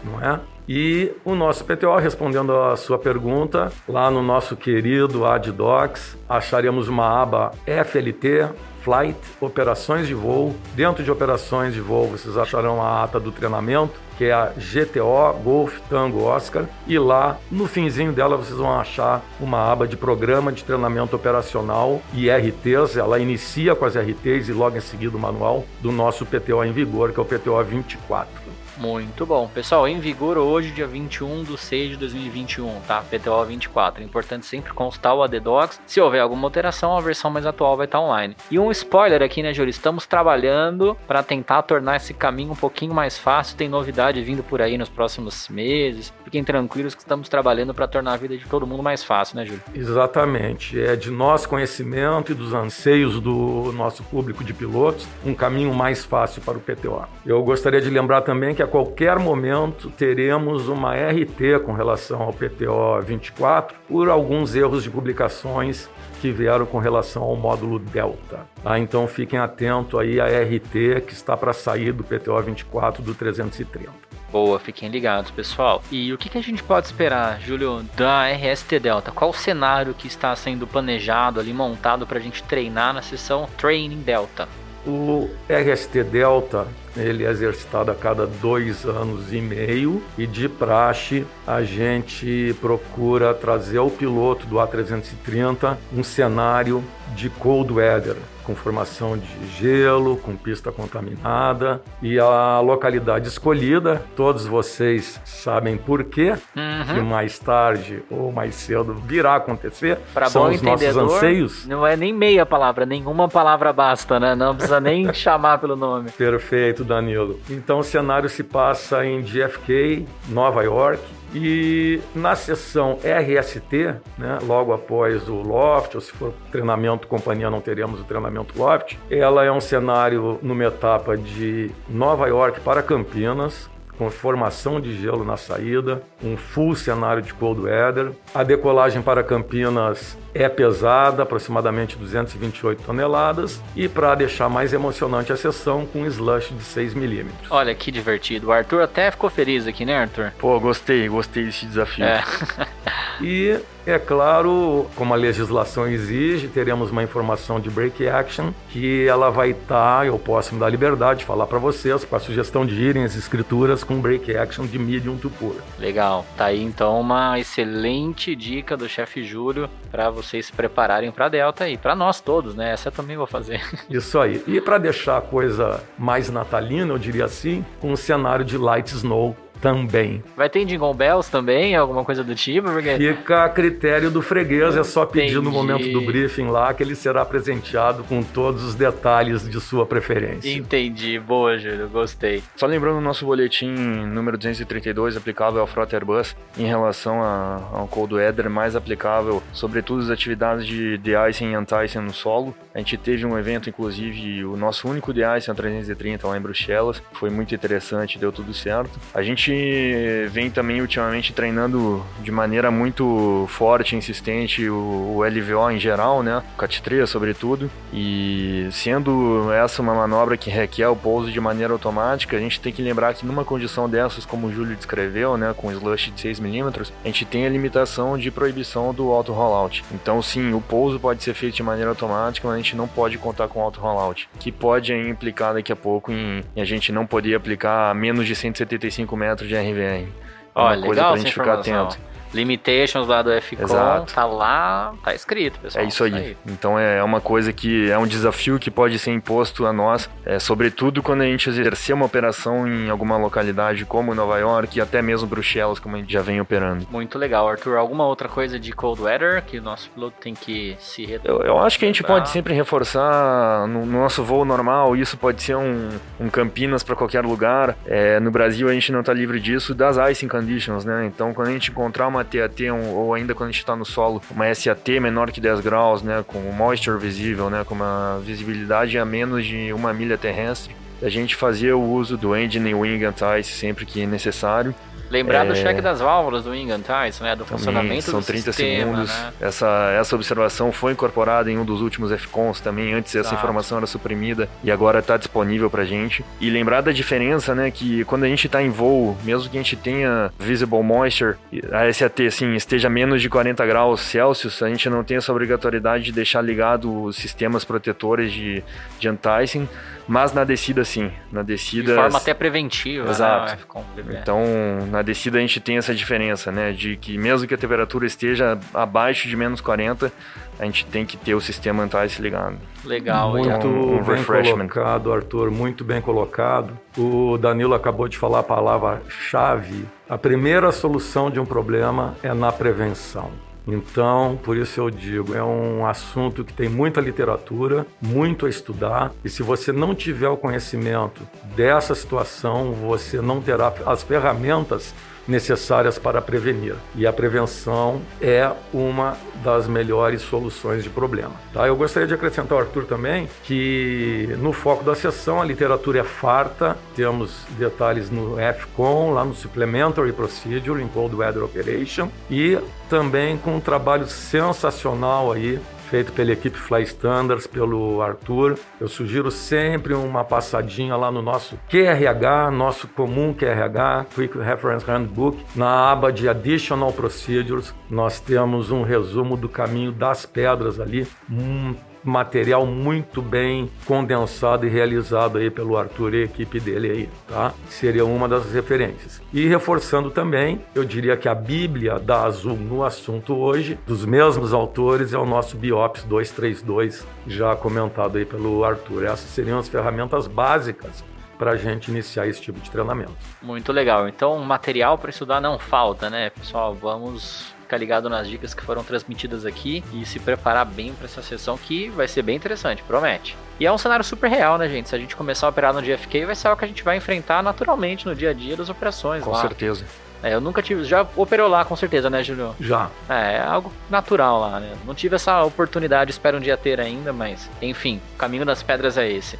não 0.03 0.21
é? 0.21 0.39
E 0.69 1.13
o 1.23 1.33
nosso 1.33 1.63
PTO, 1.63 1.95
respondendo 1.95 2.51
a 2.51 2.75
sua 2.75 2.99
pergunta, 2.99 3.71
lá 3.87 4.11
no 4.11 4.21
nosso 4.21 4.55
querido 4.55 5.25
AdDocs, 5.25 6.17
acharemos 6.27 6.89
uma 6.89 7.21
aba 7.21 7.51
FLT, 7.65 8.49
Flight, 8.87 9.19
operações 9.41 10.07
de 10.07 10.13
voo. 10.13 10.55
Dentro 10.73 11.03
de 11.03 11.11
operações 11.11 11.73
de 11.73 11.81
voo, 11.81 12.07
vocês 12.07 12.37
acharão 12.37 12.81
a 12.81 13.03
ata 13.03 13.19
do 13.19 13.33
treinamento, 13.33 13.99
que 14.17 14.23
é 14.23 14.31
a 14.31 14.53
GTO, 14.55 15.37
Golf 15.43 15.77
Tango 15.89 16.23
Oscar, 16.23 16.67
e 16.87 16.97
lá 16.97 17.37
no 17.51 17.67
finzinho 17.67 18.13
dela 18.13 18.37
vocês 18.37 18.57
vão 18.57 18.79
achar 18.79 19.21
uma 19.41 19.69
aba 19.69 19.85
de 19.85 19.97
programa 19.97 20.53
de 20.53 20.63
treinamento 20.63 21.17
operacional 21.17 22.01
e 22.13 22.29
RTs. 22.29 22.95
Ela 22.95 23.19
inicia 23.19 23.75
com 23.75 23.83
as 23.83 23.97
RTs 23.97 24.47
e 24.47 24.53
logo 24.53 24.77
em 24.77 24.81
seguida 24.81 25.17
o 25.17 25.19
manual 25.19 25.65
do 25.81 25.91
nosso 25.91 26.25
PTO 26.25 26.63
em 26.63 26.71
vigor, 26.71 27.11
que 27.11 27.19
é 27.19 27.23
o 27.23 27.25
PTO 27.25 27.61
24. 27.65 28.46
Muito 28.79 29.25
bom. 29.25 29.47
Pessoal, 29.47 29.87
em 29.87 29.99
vigor 29.99 30.37
hoje, 30.37 30.69
dia 30.71 30.85
21 30.85 31.43
de 31.43 31.57
6 31.57 31.91
de 31.91 31.97
2021, 31.97 32.79
tá? 32.81 33.01
PTO 33.01 33.43
24. 33.43 34.03
É 34.03 34.05
importante 34.05 34.45
sempre 34.45 34.71
constar 34.71 35.15
o 35.15 35.23
ADDocs. 35.23 35.81
Se 35.87 35.99
houver 35.99 36.21
alguma 36.21 36.45
alteração, 36.45 36.95
a 36.95 37.01
versão 37.01 37.31
mais 37.31 37.45
atual 37.45 37.75
vai 37.75 37.85
estar 37.85 37.99
online. 37.99 38.35
E 38.51 38.59
um 38.59 38.69
spoiler 38.69 39.23
aqui, 39.23 39.41
né, 39.41 39.51
Júlio? 39.51 39.71
Estamos 39.71 40.05
trabalhando 40.05 40.95
para 41.07 41.23
tentar 41.23 41.63
tornar 41.63 41.95
esse 41.95 42.13
caminho 42.13 42.51
um 42.51 42.55
pouquinho 42.55 42.93
mais 42.93 43.17
fácil. 43.17 43.57
Tem 43.57 43.67
novidade 43.67 44.21
vindo 44.21 44.43
por 44.43 44.61
aí 44.61 44.77
nos 44.77 44.89
próximos 44.89 45.49
meses. 45.49 46.13
Fiquem 46.23 46.43
tranquilos 46.43 46.93
que 46.93 47.01
estamos 47.01 47.27
trabalhando 47.29 47.73
para 47.73 47.87
tornar 47.87 48.13
a 48.13 48.17
vida 48.17 48.37
de 48.37 48.45
todo 48.45 48.67
mundo 48.67 48.83
mais 48.83 49.03
fácil, 49.03 49.37
né, 49.37 49.45
Júlio? 49.45 49.63
Exatamente. 49.73 50.79
É 50.79 50.95
de 50.95 51.09
nosso 51.09 51.49
conhecimento 51.49 52.31
e 52.31 52.35
dos 52.35 52.53
anseios 52.53 53.19
do 53.19 53.71
nosso 53.73 54.03
público 54.03 54.43
de 54.43 54.53
pilotos 54.53 55.07
um 55.25 55.33
caminho 55.33 55.73
mais 55.73 56.05
fácil 56.05 56.41
para 56.43 56.57
o 56.57 56.61
PTO. 56.61 57.05
Eu 57.25 57.41
gostaria 57.43 57.81
de 57.81 57.89
lembrar 57.89 58.21
também 58.21 58.53
que 58.53 58.61
a 58.61 58.66
qualquer 58.67 59.17
momento 59.17 59.89
teremos 59.89 60.67
uma 60.67 60.93
RT 60.93 61.59
com 61.65 61.73
relação 61.73 62.21
ao 62.21 62.33
PTO 62.33 63.01
24 63.01 63.77
por 63.87 64.09
alguns 64.09 64.55
erros 64.55 64.83
de 64.83 64.89
publicações 64.89 65.89
que 66.21 66.31
vieram 66.31 66.65
com 66.65 66.79
relação 66.79 67.23
ao 67.23 67.35
módulo 67.35 67.79
Delta. 67.79 68.47
Tá? 68.63 68.79
Então 68.79 69.07
fiquem 69.07 69.39
atentos 69.39 69.99
aí 69.99 70.19
à 70.19 70.25
RT 70.25 71.01
que 71.05 71.13
está 71.13 71.37
para 71.37 71.53
sair 71.53 71.91
do 71.91 72.03
PTO 72.03 72.41
24 72.41 73.01
do 73.01 73.13
330. 73.13 74.07
Boa, 74.31 74.59
fiquem 74.59 74.89
ligados, 74.89 75.31
pessoal. 75.31 75.81
E 75.89 76.11
o 76.11 76.17
que, 76.17 76.27
que 76.29 76.37
a 76.37 76.43
gente 76.43 76.61
pode 76.61 76.85
esperar, 76.87 77.39
Júlio, 77.39 77.83
da 77.95 78.29
RST 78.29 78.77
Delta? 78.79 79.11
Qual 79.11 79.29
o 79.29 79.33
cenário 79.33 79.93
que 79.93 80.07
está 80.07 80.35
sendo 80.35 80.67
planejado 80.67 81.39
ali, 81.39 81.53
montado 81.53 82.05
para 82.05 82.19
a 82.19 82.21
gente 82.21 82.43
treinar 82.43 82.93
na 82.93 83.01
sessão 83.01 83.47
Training 83.57 84.01
Delta? 84.01 84.49
O 84.87 85.29
RST 85.49 86.01
Delta 86.05 86.65
ele 86.95 87.25
é 87.25 87.29
exercitado 87.29 87.91
a 87.91 87.95
cada 87.95 88.25
dois 88.25 88.85
anos 88.85 89.33
e 89.33 89.41
meio 89.41 90.01
e 90.17 90.25
de 90.25 90.47
praxe 90.47 91.27
a 91.45 91.61
gente 91.61 92.55
procura 92.61 93.33
trazer 93.33 93.79
ao 93.79 93.89
piloto 93.89 94.47
do 94.47 94.55
A330 94.55 95.75
um 95.93 96.03
cenário 96.03 96.81
de 97.13 97.29
cold 97.29 97.73
weather, 97.73 98.15
com 98.47 98.55
formação 98.55 99.17
de 99.17 99.47
gelo, 99.59 100.15
com 100.15 100.37
pista 100.37 100.71
contaminada 100.71 101.81
e 102.01 102.17
a 102.17 102.61
localidade 102.61 103.27
escolhida, 103.27 104.01
todos 104.15 104.45
vocês 104.45 105.19
sabem 105.25 105.75
por 105.75 106.05
quê, 106.05 106.31
uhum. 106.55 106.95
que 106.95 107.01
mais 107.01 107.37
tarde 107.37 108.01
ou 108.09 108.31
mais 108.31 108.55
cedo 108.55 108.93
virá 108.93 109.35
acontecer. 109.35 109.99
Para 110.13 110.29
bom 110.29 110.49
os 110.49 110.61
nossos 110.61 110.95
anseios. 110.95 111.67
Não 111.67 111.85
é 111.85 111.97
nem 111.97 112.13
meia 112.13 112.45
palavra, 112.45 112.85
nenhuma 112.85 113.27
palavra 113.27 113.73
basta, 113.73 114.17
né? 114.17 114.33
Não 114.33 114.55
precisa 114.55 114.79
nem 114.79 115.11
chamar 115.13 115.57
pelo 115.57 115.75
nome. 115.75 116.09
Perfeito, 116.11 116.85
Danilo. 116.85 117.41
Então 117.49 117.79
o 117.79 117.83
cenário 117.83 118.29
se 118.29 118.43
passa 118.43 119.05
em 119.05 119.21
JFK, 119.23 120.07
Nova 120.29 120.63
York, 120.63 121.03
e 121.33 121.99
na 122.15 122.35
sessão 122.35 122.97
RST, 123.03 123.95
né, 124.17 124.39
logo 124.43 124.73
após 124.73 125.27
o 125.27 125.35
Loft, 125.35 125.95
ou 125.95 126.01
se 126.01 126.11
for 126.11 126.33
treinamento 126.51 127.07
companhia, 127.07 127.49
não 127.49 127.61
teremos 127.61 127.99
o 127.99 128.03
treinamento 128.03 128.57
Loft, 128.57 128.97
ela 129.09 129.43
é 129.43 129.51
um 129.51 129.61
cenário 129.61 130.39
numa 130.41 130.65
etapa 130.65 131.17
de 131.17 131.71
Nova 131.89 132.27
York 132.27 132.61
para 132.61 132.81
Campinas, 132.81 133.69
com 133.97 134.09
formação 134.09 134.79
de 134.79 134.95
gelo 134.99 135.25
na 135.25 135.37
saída, 135.37 136.01
um 136.23 136.37
full 136.37 136.75
cenário 136.75 137.21
de 137.21 137.33
cold 137.33 137.61
weather. 137.61 138.11
A 138.33 138.43
decolagem 138.43 139.01
para 139.01 139.23
Campinas 139.23 140.17
é 140.33 140.47
pesada, 140.47 141.23
aproximadamente 141.23 141.97
228 141.97 142.83
toneladas, 142.83 143.61
e 143.75 143.87
para 143.87 144.13
deixar 144.15 144.49
mais 144.49 144.73
emocionante 144.73 145.33
a 145.33 145.37
sessão, 145.37 145.85
com 145.85 146.01
um 146.01 146.05
slush 146.05 146.53
de 146.53 146.63
6 146.63 146.93
milímetros. 146.93 147.49
Olha 147.49 147.73
que 147.73 147.91
divertido. 147.91 148.47
O 148.47 148.51
Arthur 148.51 148.81
até 148.81 149.09
ficou 149.09 149.29
feliz 149.29 149.65
aqui, 149.65 149.83
né, 149.85 149.97
Arthur? 149.97 150.31
Pô, 150.37 150.59
gostei, 150.59 151.07
gostei 151.07 151.45
desse 151.45 151.65
desafio. 151.65 152.05
É. 152.05 152.23
E, 153.21 153.59
é 153.85 153.97
claro, 153.97 154.87
como 154.95 155.13
a 155.13 155.17
legislação 155.17 155.87
exige, 155.87 156.47
teremos 156.47 156.91
uma 156.91 157.03
informação 157.03 157.59
de 157.59 157.69
break 157.69 158.07
action 158.07 158.51
que 158.69 159.07
ela 159.07 159.29
vai 159.29 159.51
estar, 159.51 159.99
tá, 159.99 160.05
eu 160.05 160.19
posso 160.19 160.53
me 160.53 160.59
dar 160.59 160.69
liberdade 160.69 161.19
de 161.19 161.25
falar 161.25 161.47
para 161.47 161.57
vocês, 161.57 162.03
com 162.03 162.15
a 162.15 162.19
sugestão 162.19 162.65
de 162.65 162.75
irem 162.75 163.03
as 163.03 163.15
escrituras 163.15 163.83
com 163.83 163.99
break 163.99 164.35
action 164.35 164.65
de 164.65 164.77
medium 164.77 165.17
to 165.17 165.29
poor. 165.29 165.55
Legal. 165.79 166.25
Tá 166.35 166.45
aí 166.45 166.61
então 166.61 166.99
uma 166.99 167.39
excelente 167.39 168.35
dica 168.35 168.75
do 168.75 168.89
chefe 168.89 169.23
Júlio 169.23 169.69
para 169.91 170.09
vocês 170.09 170.47
se 170.47 170.53
prepararem 170.53 171.11
para 171.11 171.29
Delta 171.29 171.67
e 171.69 171.77
para 171.77 171.95
nós 171.95 172.19
todos, 172.19 172.55
né? 172.55 172.73
Essa 172.73 172.89
eu 172.89 172.91
também 172.91 173.17
vou 173.17 173.27
fazer. 173.27 173.61
Isso 173.89 174.19
aí. 174.19 174.43
E 174.47 174.59
para 174.59 174.77
deixar 174.77 175.17
a 175.17 175.21
coisa 175.21 175.83
mais 175.97 176.29
natalina, 176.29 176.93
eu 176.93 176.97
diria 176.97 177.25
assim, 177.25 177.65
um 177.81 177.95
cenário 177.95 178.45
de 178.45 178.57
light 178.57 178.87
snow 178.89 179.35
também. 179.61 180.23
Vai 180.35 180.49
ter 180.49 180.65
Jingle 180.65 180.93
Bells 180.93 181.31
também, 181.31 181.75
alguma 181.75 182.03
coisa 182.03 182.23
do 182.23 182.35
tipo? 182.35 182.69
Porque... 182.71 182.97
Fica 182.97 183.45
a 183.45 183.49
critério 183.49 184.11
do 184.11 184.21
freguês, 184.21 184.75
é 184.75 184.83
só 184.83 185.05
pedir 185.05 185.37
Entendi. 185.37 185.45
no 185.45 185.51
momento 185.51 185.91
do 185.91 186.01
briefing 186.01 186.47
lá 186.47 186.73
que 186.73 186.83
ele 186.83 186.95
será 186.95 187.25
presenteado 187.25 188.03
com 188.03 188.21
todos 188.21 188.63
os 188.63 188.75
detalhes 188.75 189.47
de 189.47 189.59
sua 189.59 189.85
preferência. 189.85 190.51
Entendi, 190.51 191.19
boa, 191.19 191.57
Júlio, 191.57 191.87
gostei. 191.89 192.43
Só 192.55 192.65
lembrando 192.65 192.97
o 192.97 193.01
nosso 193.01 193.25
boletim 193.25 193.69
número 193.69 194.37
232, 194.37 195.17
aplicável 195.17 195.61
ao 195.61 195.67
Frota 195.67 195.95
Airbus, 195.95 196.35
em 196.57 196.65
relação 196.65 197.21
a, 197.21 197.61
ao 197.73 197.87
Cold 197.87 198.15
Weather, 198.15 198.49
mais 198.49 198.75
aplicável, 198.75 199.41
sobretudo 199.53 200.01
as 200.03 200.09
atividades 200.09 200.65
de 200.65 200.97
de-icing 200.97 201.51
e 201.51 201.55
anti-icing 201.55 201.99
no 201.99 202.13
solo. 202.13 202.55
A 202.73 202.79
gente 202.79 202.97
teve 202.97 203.25
um 203.25 203.37
evento, 203.37 203.69
inclusive, 203.69 204.45
o 204.45 204.55
nosso 204.55 204.87
único 204.87 205.13
de-icing 205.13 205.51
a 205.51 205.55
330 205.55 206.27
lá 206.27 206.37
em 206.37 206.41
Bruxelas, 206.41 207.01
foi 207.13 207.29
muito 207.29 207.53
interessante, 207.53 208.19
deu 208.19 208.31
tudo 208.31 208.53
certo. 208.53 208.99
A 209.13 209.21
gente 209.21 209.46
gente 209.47 210.27
vem 210.29 210.49
também 210.49 210.81
ultimamente 210.81 211.33
treinando 211.33 212.05
de 212.21 212.31
maneira 212.31 212.69
muito 212.69 213.45
forte, 213.49 213.95
insistente 213.95 214.69
o, 214.69 214.75
o 215.15 215.23
LVO 215.23 215.71
em 215.71 215.79
geral, 215.79 216.21
né? 216.21 216.43
O 216.55 216.57
CAT 216.57 216.81
3 216.81 217.09
sobretudo. 217.09 217.69
E 217.93 218.67
sendo 218.71 219.51
essa 219.51 219.81
uma 219.81 219.93
manobra 219.93 220.37
que 220.37 220.49
requer 220.49 220.87
o 220.87 220.95
pouso 220.95 221.31
de 221.31 221.39
maneira 221.39 221.73
automática, 221.73 222.35
a 222.35 222.39
gente 222.39 222.59
tem 222.59 222.73
que 222.73 222.81
lembrar 222.81 223.13
que 223.13 223.25
numa 223.25 223.45
condição 223.45 223.89
dessas, 223.89 224.25
como 224.25 224.47
o 224.47 224.53
Júlio 224.53 224.75
descreveu, 224.75 225.37
né, 225.37 225.53
com 225.55 225.71
slush 225.71 226.11
de 226.11 226.19
6 226.19 226.39
mm, 226.39 226.67
a 227.03 227.07
gente 227.07 227.25
tem 227.25 227.45
a 227.45 227.49
limitação 227.49 228.17
de 228.17 228.29
proibição 228.29 228.93
do 228.93 229.11
auto 229.11 229.31
rollout. 229.31 229.83
Então, 229.91 230.21
sim, 230.21 230.53
o 230.53 230.61
pouso 230.61 230.99
pode 230.99 231.23
ser 231.23 231.33
feito 231.33 231.55
de 231.55 231.63
maneira 231.63 231.89
automática, 231.89 232.47
mas 232.47 232.55
a 232.55 232.57
gente 232.57 232.75
não 232.75 232.87
pode 232.87 233.17
contar 233.17 233.47
com 233.47 233.61
auto 233.61 233.79
rollout, 233.79 234.27
que 234.39 234.51
pode 234.51 234.93
implicar 234.93 235.53
daqui 235.53 235.71
a 235.71 235.75
pouco 235.75 236.11
em 236.11 236.43
a 236.57 236.65
gente 236.65 236.91
não 236.91 237.05
poder 237.05 237.35
aplicar 237.35 237.93
menos 237.95 238.25
de 238.25 238.35
175 238.35 239.15
metros 239.15 239.36
de 239.45 239.55
RVR. 239.55 240.07
Olha, 240.55 240.77
uma 240.77 240.85
coisa 240.85 241.03
pra 241.03 241.17
gente 241.17 241.33
ficar 241.33 241.53
atento. 241.55 241.99
Limitations 242.33 243.07
lá 243.07 243.21
do 243.21 243.31
FCOM, 243.41 244.05
tá 244.05 244.25
lá, 244.25 244.93
tá 245.03 245.13
escrito, 245.13 245.59
pessoal. 245.59 245.83
É 245.83 245.87
isso 245.87 246.03
aí. 246.03 246.13
aí. 246.13 246.37
Então 246.45 246.77
é 246.79 247.03
uma 247.03 247.21
coisa 247.21 247.51
que 247.51 247.89
é 247.89 247.97
um 247.97 248.07
desafio 248.07 248.59
que 248.59 248.69
pode 248.69 248.97
ser 248.99 249.11
imposto 249.11 249.65
a 249.65 249.73
nós, 249.73 250.09
é, 250.25 250.39
sobretudo 250.39 251.01
quando 251.01 251.21
a 251.21 251.25
gente 251.25 251.49
exercer 251.49 251.95
uma 251.95 252.05
operação 252.05 252.67
em 252.67 252.89
alguma 252.89 253.17
localidade 253.17 253.85
como 253.85 254.13
Nova 254.13 254.37
York 254.37 254.77
e 254.77 254.81
até 254.81 255.01
mesmo 255.01 255.27
Bruxelas, 255.27 255.79
como 255.79 255.95
a 255.95 255.99
gente 255.99 256.11
já 256.11 256.21
vem 256.21 256.39
operando. 256.39 256.87
Muito 256.89 257.17
legal, 257.17 257.47
Arthur. 257.47 257.77
Alguma 257.77 258.05
outra 258.05 258.27
coisa 258.27 258.59
de 258.59 258.71
cold 258.71 259.01
weather 259.01 259.43
que 259.43 259.57
o 259.57 259.61
nosso 259.61 259.89
piloto 259.89 260.15
tem 260.19 260.33
que 260.33 260.75
se 260.79 261.07
eu, 261.23 261.41
eu 261.41 261.59
acho 261.59 261.79
que 261.79 261.85
a 261.85 261.87
gente 261.87 262.03
pode 262.03 262.29
sempre 262.29 262.53
reforçar 262.53 263.67
no, 263.67 263.85
no, 263.85 263.99
nosso 263.99 264.23
voo 264.23 264.45
normal, 264.45 264.95
isso 264.95 265.17
pode 265.17 265.41
ser 265.41 265.55
um, 265.55 265.89
um 266.19 266.29
Campinas 266.29 266.83
para 266.83 266.95
qualquer 266.95 267.23
lugar. 267.23 267.75
É, 267.85 268.19
no 268.19 268.31
Brasil 268.31 268.69
a 268.69 268.73
gente 268.73 268.91
não 268.91 269.01
está 269.01 269.13
livre 269.13 269.39
disso, 269.39 269.73
das 269.73 269.97
icing 270.11 270.27
conditions, 270.27 270.85
né? 270.85 271.05
Então 271.05 271.33
quando 271.33 271.49
a 271.49 271.51
gente 271.51 271.71
encontrar 271.71 272.07
uma 272.07 272.16
uma 272.17 272.25
TAT 272.25 272.61
um, 272.71 272.95
ou 272.95 273.13
ainda 273.13 273.33
quando 273.33 273.49
a 273.49 273.51
gente 273.51 273.61
está 273.61 273.75
no 273.75 273.85
solo, 273.85 274.21
uma 274.31 274.53
SAT 274.53 274.99
menor 274.99 275.31
que 275.31 275.39
10 275.39 275.59
graus, 275.61 276.01
né, 276.01 276.23
com 276.25 276.39
moisture 276.51 276.99
visível, 276.99 277.49
né, 277.49 277.63
com 277.63 277.75
uma 277.75 278.19
visibilidade 278.23 278.97
a 278.97 279.05
menos 279.05 279.45
de 279.45 279.71
uma 279.71 279.93
milha 279.93 280.17
terrestre, 280.17 280.75
a 281.01 281.09
gente 281.09 281.35
fazia 281.35 281.77
o 281.77 281.91
uso 281.93 282.17
do 282.17 282.35
engine 282.35 282.73
wing 282.73 283.03
anti 283.05 283.43
sempre 283.43 283.85
que 283.85 284.05
necessário 284.05 284.73
Lembrar 285.09 285.45
é... 285.45 285.49
do 285.49 285.55
cheque 285.55 285.81
das 285.81 285.99
válvulas 285.99 286.43
do 286.43 286.53
Ingan 286.53 286.81
Tyson, 286.81 287.23
né? 287.23 287.35
Do 287.35 287.43
Também 287.43 287.57
funcionamento 287.57 288.03
são 288.03 288.19
do 288.19 288.25
30 288.25 288.51
sistema, 288.51 288.83
segundos. 288.83 289.09
Né? 289.09 289.33
Essa, 289.41 289.95
essa 289.99 290.15
observação 290.15 290.71
foi 290.71 290.91
incorporada 290.91 291.51
em 291.51 291.57
um 291.57 291.65
dos 291.65 291.81
últimos 291.81 292.11
FCONs 292.11 292.59
também. 292.59 292.93
Antes 292.93 293.15
essa 293.15 293.33
informação 293.33 293.77
era 293.77 293.87
suprimida 293.87 294.49
e 294.63 294.71
agora 294.71 294.99
está 294.99 295.17
disponível 295.17 295.69
pra 295.69 295.85
gente. 295.85 296.23
E 296.39 296.49
lembrar 296.49 296.81
da 296.81 296.91
diferença, 296.91 297.55
né? 297.55 297.71
Que 297.71 298.03
quando 298.05 298.23
a 298.23 298.27
gente 298.27 298.47
está 298.47 298.61
em 298.61 298.69
voo, 298.69 299.17
mesmo 299.23 299.49
que 299.49 299.57
a 299.57 299.61
gente 299.61 299.75
tenha 299.75 300.31
visible 300.37 300.81
moisture, 300.83 301.35
a 301.71 301.91
SAT 301.91 302.27
assim, 302.27 302.53
esteja 302.55 302.89
menos 302.89 303.21
de 303.21 303.29
40 303.29 303.65
graus 303.65 304.01
Celsius, 304.01 304.61
a 304.61 304.69
gente 304.69 304.89
não 304.89 305.03
tem 305.03 305.17
essa 305.17 305.31
obrigatoriedade 305.31 306.05
de 306.05 306.11
deixar 306.11 306.41
ligado 306.41 307.03
os 307.03 307.15
sistemas 307.15 307.63
protetores 307.63 308.31
de, 308.31 308.63
de 308.99 309.07
anti-icing 309.07 309.67
mas 310.07 310.31
na 310.33 310.43
descida, 310.43 310.85
sim. 310.85 311.11
Na 311.31 311.43
descida. 311.43 311.93
De 311.93 311.99
forma 311.99 312.17
até 312.17 312.33
preventiva, 312.33 313.05
né, 313.05 313.11
Exato. 313.11 313.57
Né? 313.97 314.19
Então, 314.21 314.41
na 314.89 315.01
descida 315.01 315.37
a 315.37 315.41
gente 315.41 315.59
tem 315.59 315.77
essa 315.77 315.93
diferença, 315.93 316.51
né? 316.51 316.71
De 316.71 316.95
que 316.95 317.17
mesmo 317.17 317.47
que 317.47 317.53
a 317.53 317.57
temperatura 317.57 318.05
esteja 318.05 318.57
abaixo 318.73 319.27
de 319.27 319.35
menos 319.35 319.59
40, 319.59 320.11
a 320.59 320.65
gente 320.65 320.85
tem 320.85 321.05
que 321.05 321.17
ter 321.17 321.35
o 321.35 321.41
sistema 321.41 321.83
anti 321.83 322.21
ligado. 322.21 322.57
Legal, 322.85 323.31
Muito 323.31 323.67
um, 323.67 323.97
um 323.97 324.03
bem 324.03 324.23
colocado, 324.23 325.13
Arthur, 325.13 325.51
muito 325.51 325.83
bem 325.83 326.01
colocado. 326.01 326.77
O 326.97 327.37
Danilo 327.37 327.73
acabou 327.73 328.07
de 328.07 328.17
falar 328.17 328.39
a 328.39 328.43
palavra-chave. 328.43 329.85
A 330.09 330.17
primeira 330.17 330.71
solução 330.71 331.29
de 331.29 331.39
um 331.39 331.45
problema 331.45 332.15
é 332.23 332.33
na 332.33 332.51
prevenção. 332.51 333.29
Então, 333.67 334.39
por 334.43 334.55
isso 334.55 334.79
eu 334.79 334.89
digo, 334.89 335.35
é 335.35 335.43
um 335.43 335.85
assunto 335.85 336.45
que 336.45 336.53
tem 336.53 336.69
muita 336.69 337.01
literatura, 337.01 337.85
muito 338.01 338.45
a 338.45 338.49
estudar, 338.49 339.11
e 339.25 339.29
se 339.29 339.43
você 339.43 339.73
não 339.73 339.93
tiver 339.93 340.29
o 340.29 340.37
conhecimento 340.37 341.21
dessa 341.55 341.93
situação, 341.93 342.71
você 342.71 343.19
não 343.19 343.41
terá 343.41 343.73
as 343.85 344.03
ferramentas 344.03 344.93
necessárias 345.27 345.99
para 345.99 346.21
prevenir. 346.21 346.75
E 346.95 347.05
a 347.05 347.13
prevenção 347.13 348.01
é 348.21 348.49
uma 348.73 349.17
das 349.43 349.67
melhores 349.67 350.21
soluções 350.21 350.83
de 350.83 350.89
problema. 350.89 351.33
Tá? 351.53 351.67
Eu 351.67 351.75
gostaria 351.75 352.07
de 352.07 352.13
acrescentar, 352.13 352.59
Arthur, 352.59 352.85
também, 352.85 353.29
que 353.43 354.35
no 354.39 354.53
foco 354.53 354.83
da 354.83 354.95
sessão 354.95 355.41
a 355.41 355.45
literatura 355.45 355.99
é 355.99 356.03
farta, 356.03 356.77
temos 356.95 357.45
detalhes 357.57 358.09
no 358.09 358.37
FCON, 358.37 359.11
lá 359.11 359.23
no 359.23 359.35
Supplementary 359.35 360.13
Procedure, 360.13 360.81
em 360.81 360.87
Cold 360.87 361.15
Weather 361.15 361.43
Operation, 361.43 362.09
e 362.29 362.57
também 362.89 363.37
com 363.37 363.55
um 363.55 363.59
trabalho 363.59 364.07
sensacional 364.07 365.31
aí 365.31 365.59
feito 365.87 366.11
pela 366.11 366.31
equipe 366.31 366.57
Fly 366.57 366.83
Standards, 366.83 367.47
pelo 367.47 368.01
Arthur. 368.01 368.57
Eu 368.79 368.87
sugiro 368.87 369.31
sempre 369.31 369.93
uma 369.93 370.23
passadinha 370.23 370.95
lá 370.95 371.11
no 371.11 371.21
nosso 371.21 371.57
QRH, 371.69 372.51
nosso 372.51 372.87
comum 372.87 373.33
QRH, 373.33 374.05
Quick 374.13 374.37
Reference 374.37 374.85
Handbook, 374.85 375.43
na 375.55 375.91
aba 375.91 376.11
de 376.11 376.27
Additional 376.27 376.91
Procedures. 376.91 377.73
Nós 377.89 378.19
temos 378.19 378.71
um 378.71 378.83
resumo 378.83 379.37
do 379.37 379.47
caminho 379.47 379.91
das 379.91 380.25
pedras 380.25 380.79
ali, 380.79 381.07
um 381.29 381.73
material 382.09 382.65
muito 382.65 383.21
bem 383.21 383.69
condensado 383.85 384.65
e 384.65 384.69
realizado 384.69 385.37
aí 385.37 385.49
pelo 385.49 385.77
Arthur 385.77 386.13
e 386.13 386.21
a 386.21 386.25
equipe 386.25 386.59
dele 386.59 386.89
aí, 386.89 387.09
tá? 387.27 387.53
Seria 387.69 388.05
uma 388.05 388.27
das 388.27 388.51
referências. 388.51 389.21
E 389.33 389.45
reforçando 389.47 390.09
também, 390.09 390.61
eu 390.73 390.83
diria 390.83 391.17
que 391.17 391.27
a 391.27 391.35
Bíblia 391.35 391.99
da 391.99 392.23
Azul 392.23 392.55
no 392.55 392.83
assunto 392.83 393.35
hoje, 393.35 393.77
dos 393.85 394.05
mesmos 394.05 394.53
autores, 394.53 395.13
é 395.13 395.17
o 395.17 395.25
nosso 395.25 395.57
Biops 395.57 396.03
232, 396.03 397.05
já 397.27 397.55
comentado 397.55 398.17
aí 398.17 398.25
pelo 398.25 398.63
Arthur. 398.63 399.05
Essas 399.05 399.29
seriam 399.29 399.59
as 399.59 399.67
ferramentas 399.67 400.27
básicas 400.27 401.03
para 401.37 401.51
a 401.51 401.55
gente 401.55 401.91
iniciar 401.91 402.27
esse 402.27 402.41
tipo 402.41 402.59
de 402.59 402.69
treinamento. 402.71 403.13
Muito 403.41 403.71
legal. 403.71 404.07
Então, 404.07 404.37
material 404.39 404.97
para 404.97 405.09
estudar 405.09 405.39
não 405.39 405.59
falta, 405.59 406.09
né, 406.09 406.29
pessoal? 406.31 406.73
Vamos 406.73 407.55
ficar 407.67 407.77
ligado 407.77 408.09
nas 408.09 408.27
dicas 408.27 408.53
que 408.53 408.63
foram 408.63 408.81
transmitidas 408.81 409.45
aqui 409.45 409.83
e 409.93 410.05
se 410.05 410.19
preparar 410.19 410.65
bem 410.65 410.93
para 410.93 411.05
essa 411.05 411.21
sessão 411.21 411.57
que 411.57 411.89
vai 411.89 412.07
ser 412.07 412.21
bem 412.21 412.35
interessante, 412.35 412.81
promete. 412.81 413.37
E 413.59 413.65
é 413.65 413.71
um 413.71 413.77
cenário 413.77 414.05
super 414.05 414.29
real, 414.29 414.57
né, 414.57 414.69
gente? 414.69 414.87
Se 414.87 414.95
a 414.95 414.97
gente 414.97 415.15
começar 415.15 415.47
a 415.47 415.49
operar 415.49 415.73
no 415.73 415.81
GFK, 415.81 416.25
vai 416.25 416.35
ser 416.35 416.47
algo 416.47 416.57
que 416.57 416.65
a 416.65 416.67
gente 416.67 416.83
vai 416.83 416.95
enfrentar 416.95 417.43
naturalmente 417.43 418.05
no 418.05 418.15
dia 418.15 418.29
a 418.29 418.33
dia 418.33 418.55
das 418.55 418.69
operações. 418.69 419.23
Com 419.23 419.31
lá. 419.31 419.41
certeza. 419.41 419.85
É, 420.23 420.33
eu 420.33 420.41
nunca 420.41 420.61
tive. 420.61 420.83
Já 420.83 421.05
operou 421.15 421.47
lá, 421.47 421.63
com 421.65 421.75
certeza, 421.75 422.09
né, 422.09 422.23
Júlio? 422.23 422.55
Já. 422.59 422.89
É, 423.09 423.35
é 423.35 423.41
algo 423.41 423.71
natural 423.89 424.39
lá, 424.39 424.59
né? 424.59 424.73
Não 424.85 424.95
tive 424.95 425.15
essa 425.15 425.43
oportunidade, 425.43 426.11
espero 426.11 426.37
um 426.37 426.41
dia 426.41 426.57
ter 426.57 426.79
ainda, 426.79 427.13
mas 427.13 427.49
enfim, 427.61 428.01
o 428.15 428.17
caminho 428.17 428.45
das 428.45 428.63
pedras 428.63 428.97
é 428.97 429.07
esse. 429.11 429.37